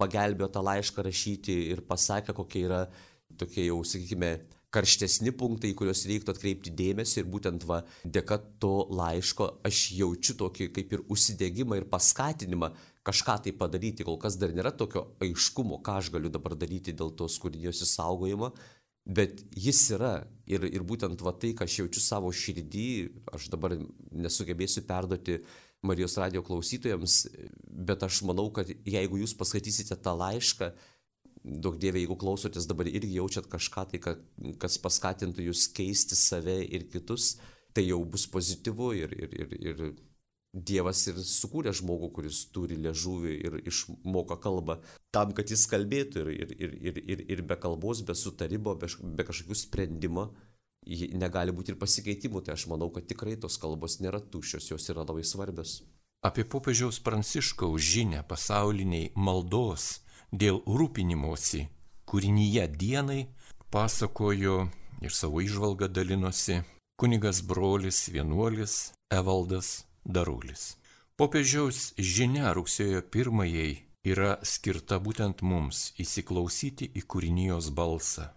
pagelbėjo 0.00 0.50
tą 0.52 0.64
laišką 0.66 1.06
rašyti 1.06 1.54
ir 1.70 1.84
pasakė, 1.86 2.34
kokie 2.36 2.66
yra 2.66 2.82
tokie 3.38 3.68
jau, 3.68 3.78
sakykime, 3.86 4.34
karštesni 4.74 5.32
punktai, 5.36 5.70
į 5.72 5.76
kuriuos 5.78 6.04
reiktų 6.08 6.34
atkreipti 6.34 6.72
dėmesį 6.76 7.22
ir 7.22 7.28
būtent 7.30 7.64
va, 7.68 7.82
dėka 8.04 8.38
to 8.62 8.86
laiško 8.90 9.48
aš 9.66 9.82
jaučiu 9.96 10.36
tokį 10.42 10.70
kaip 10.76 10.94
ir 10.96 11.04
užsidėgymą 11.12 11.80
ir 11.80 11.88
paskatinimą 11.90 12.72
kažką 13.06 13.36
tai 13.44 13.54
padaryti. 13.56 14.06
Kol 14.06 14.18
kas 14.22 14.38
dar 14.40 14.54
nėra 14.54 14.74
tokio 14.74 15.06
aiškumo, 15.22 15.80
ką 15.86 16.00
aš 16.00 16.10
galiu 16.14 16.32
dabar 16.32 16.56
daryti 16.58 16.94
dėl 16.96 17.14
tos 17.18 17.38
kūrinijos 17.42 17.84
įsaugojimo, 17.86 18.50
bet 19.06 19.44
jis 19.54 19.84
yra. 19.96 20.16
Ir, 20.50 20.66
ir 20.66 20.82
būtent 20.86 21.22
va 21.22 21.34
tai, 21.34 21.54
ką 21.58 21.66
aš 21.66 21.80
jaučiu 21.82 22.02
savo 22.02 22.32
širdį, 22.34 22.90
aš 23.34 23.48
dabar 23.54 23.76
nesugebėsiu 24.10 24.84
perduoti 24.86 25.40
Marijos 25.86 26.16
radio 26.18 26.42
klausytojams, 26.42 27.26
bet 27.86 28.02
aš 28.02 28.22
manau, 28.26 28.48
kad 28.54 28.70
jeigu 28.70 29.20
jūs 29.20 29.36
paskaitysite 29.38 29.98
tą 30.02 30.16
laišką, 30.18 30.72
daug 31.46 31.78
dievė, 31.78 32.02
jeigu 32.02 32.16
klausotės 32.18 32.66
dabar 32.66 32.88
irgi 32.90 33.14
jaučiat 33.20 33.46
kažką 33.50 33.86
tai, 33.92 34.00
kas 34.58 34.78
paskatintų 34.82 35.46
jūs 35.46 35.68
keisti 35.76 36.18
save 36.18 36.58
ir 36.64 36.88
kitus, 36.90 37.36
tai 37.72 37.86
jau 37.86 38.02
bus 38.04 38.26
pozityvu 38.32 38.92
ir, 38.98 39.16
ir, 39.16 39.38
ir, 39.44 39.56
ir 39.70 39.86
Dievas 40.56 41.02
ir 41.10 41.18
sukūrė 41.20 41.72
žmogų, 41.76 42.08
kuris 42.16 42.38
turi 42.48 42.78
liežuvį 42.80 43.32
ir 43.44 43.56
išmoko 43.68 44.38
kalbą 44.40 44.78
tam, 45.12 45.34
kad 45.36 45.50
jis 45.52 45.66
kalbėtų 45.68 46.22
ir, 46.32 46.52
ir, 46.56 46.72
ir, 46.80 47.00
ir, 47.02 47.22
ir, 47.34 47.42
be 47.44 47.58
kalbos, 47.60 48.00
be 48.00 48.16
sutarimo, 48.16 48.72
be, 48.80 48.88
be 48.88 49.26
kažkokių 49.28 49.58
sprendimo 49.58 50.30
negali 51.20 51.52
būti 51.52 51.74
ir 51.74 51.78
pasikeitimų. 51.82 52.40
Tai 52.46 52.54
aš 52.56 52.66
manau, 52.72 52.88
kad 52.94 53.04
tikrai 53.04 53.36
tos 53.42 53.58
kalbos 53.60 53.98
nėra 54.00 54.22
tuščios, 54.22 54.70
jos 54.72 54.88
yra 54.94 55.04
labai 55.04 55.26
svarbios. 55.28 55.82
Apie 56.24 56.46
popiežiaus 56.48 57.02
pranciškaus 57.04 57.82
žinę 57.92 58.24
pasauliniai 58.24 59.12
maldos 59.12 59.98
dėl 60.42 60.60
rūpinimosi 60.68 61.66
kūrinyje 62.08 62.66
dienai 62.80 63.20
pasakojo 63.72 64.56
ir 65.04 65.12
savo 65.12 65.42
išvalgą 65.44 65.88
dalinosi 65.88 66.60
kunigas 67.00 67.42
brolis 67.42 68.06
vienuolis 68.12 68.76
Evaldas 69.12 69.86
Darulis. 70.04 70.76
Popiežiaus 71.16 71.94
žinia 71.96 72.52
rugsėjo 72.56 73.00
pirmajai 73.12 73.72
yra 74.06 74.36
skirta 74.44 75.00
būtent 75.02 75.42
mums 75.42 75.90
įsiklausyti 76.02 76.90
į 77.00 77.06
kūrinijos 77.10 77.72
balsą. 77.78 78.28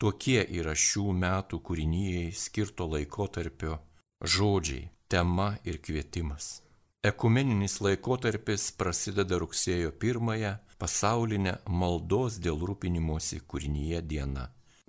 Tokie 0.00 0.40
yra 0.60 0.72
šių 0.72 1.10
metų 1.12 1.60
kūrinijai 1.66 2.30
skirto 2.32 2.86
laikotarpio 2.88 3.76
žodžiai, 4.24 4.88
tema 5.08 5.56
ir 5.64 5.82
kvietimas. 5.82 6.60
Ekumeninis 7.00 7.78
laikotarpis 7.80 8.66
prasideda 8.76 9.38
rugsėjo 9.40 9.94
1-ąją 9.96 10.50
pasaulinę 10.76 11.54
maldos 11.64 12.34
dėl 12.44 12.58
rūpinimosi 12.68 13.38
kūrinyje 13.48 14.02
dieną 14.04 14.42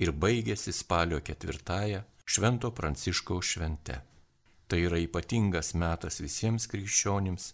ir 0.03 0.11
baigėsi 0.11 0.73
spalio 0.75 1.21
4-ąją 1.23 2.01
Švento 2.27 2.73
Pranciškaus 2.75 3.53
švente. 3.53 3.95
Tai 4.67 4.79
yra 4.89 4.99
ypatingas 4.99 5.71
metas 5.71 6.19
visiems 6.19 6.67
krikščionims 6.73 7.45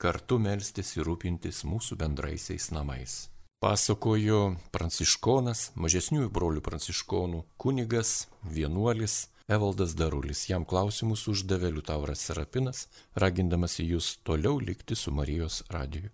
kartu 0.00 0.40
melstis 0.40 0.94
ir 0.96 1.04
rūpintis 1.04 1.60
mūsų 1.68 2.00
bendraisiais 2.00 2.70
namais. 2.72 3.26
Pasakojo 3.60 4.54
pranciškonas, 4.72 5.74
mažesniųjų 5.76 6.32
brolių 6.32 6.64
pranciškonų, 6.64 7.44
kunigas, 7.60 8.30
vienuolis 8.48 9.26
Evaldas 9.50 9.96
Darulis. 9.98 10.44
Jam 10.46 10.62
klausimus 10.62 11.24
uždavė 11.32 11.72
Liutauras 11.74 12.20
Serapinas, 12.28 12.84
ragindamas 13.18 13.80
jūs 13.82 14.12
toliau 14.22 14.60
likti 14.62 14.94
su 14.94 15.10
Marijos 15.10 15.64
radiju. 15.74 16.12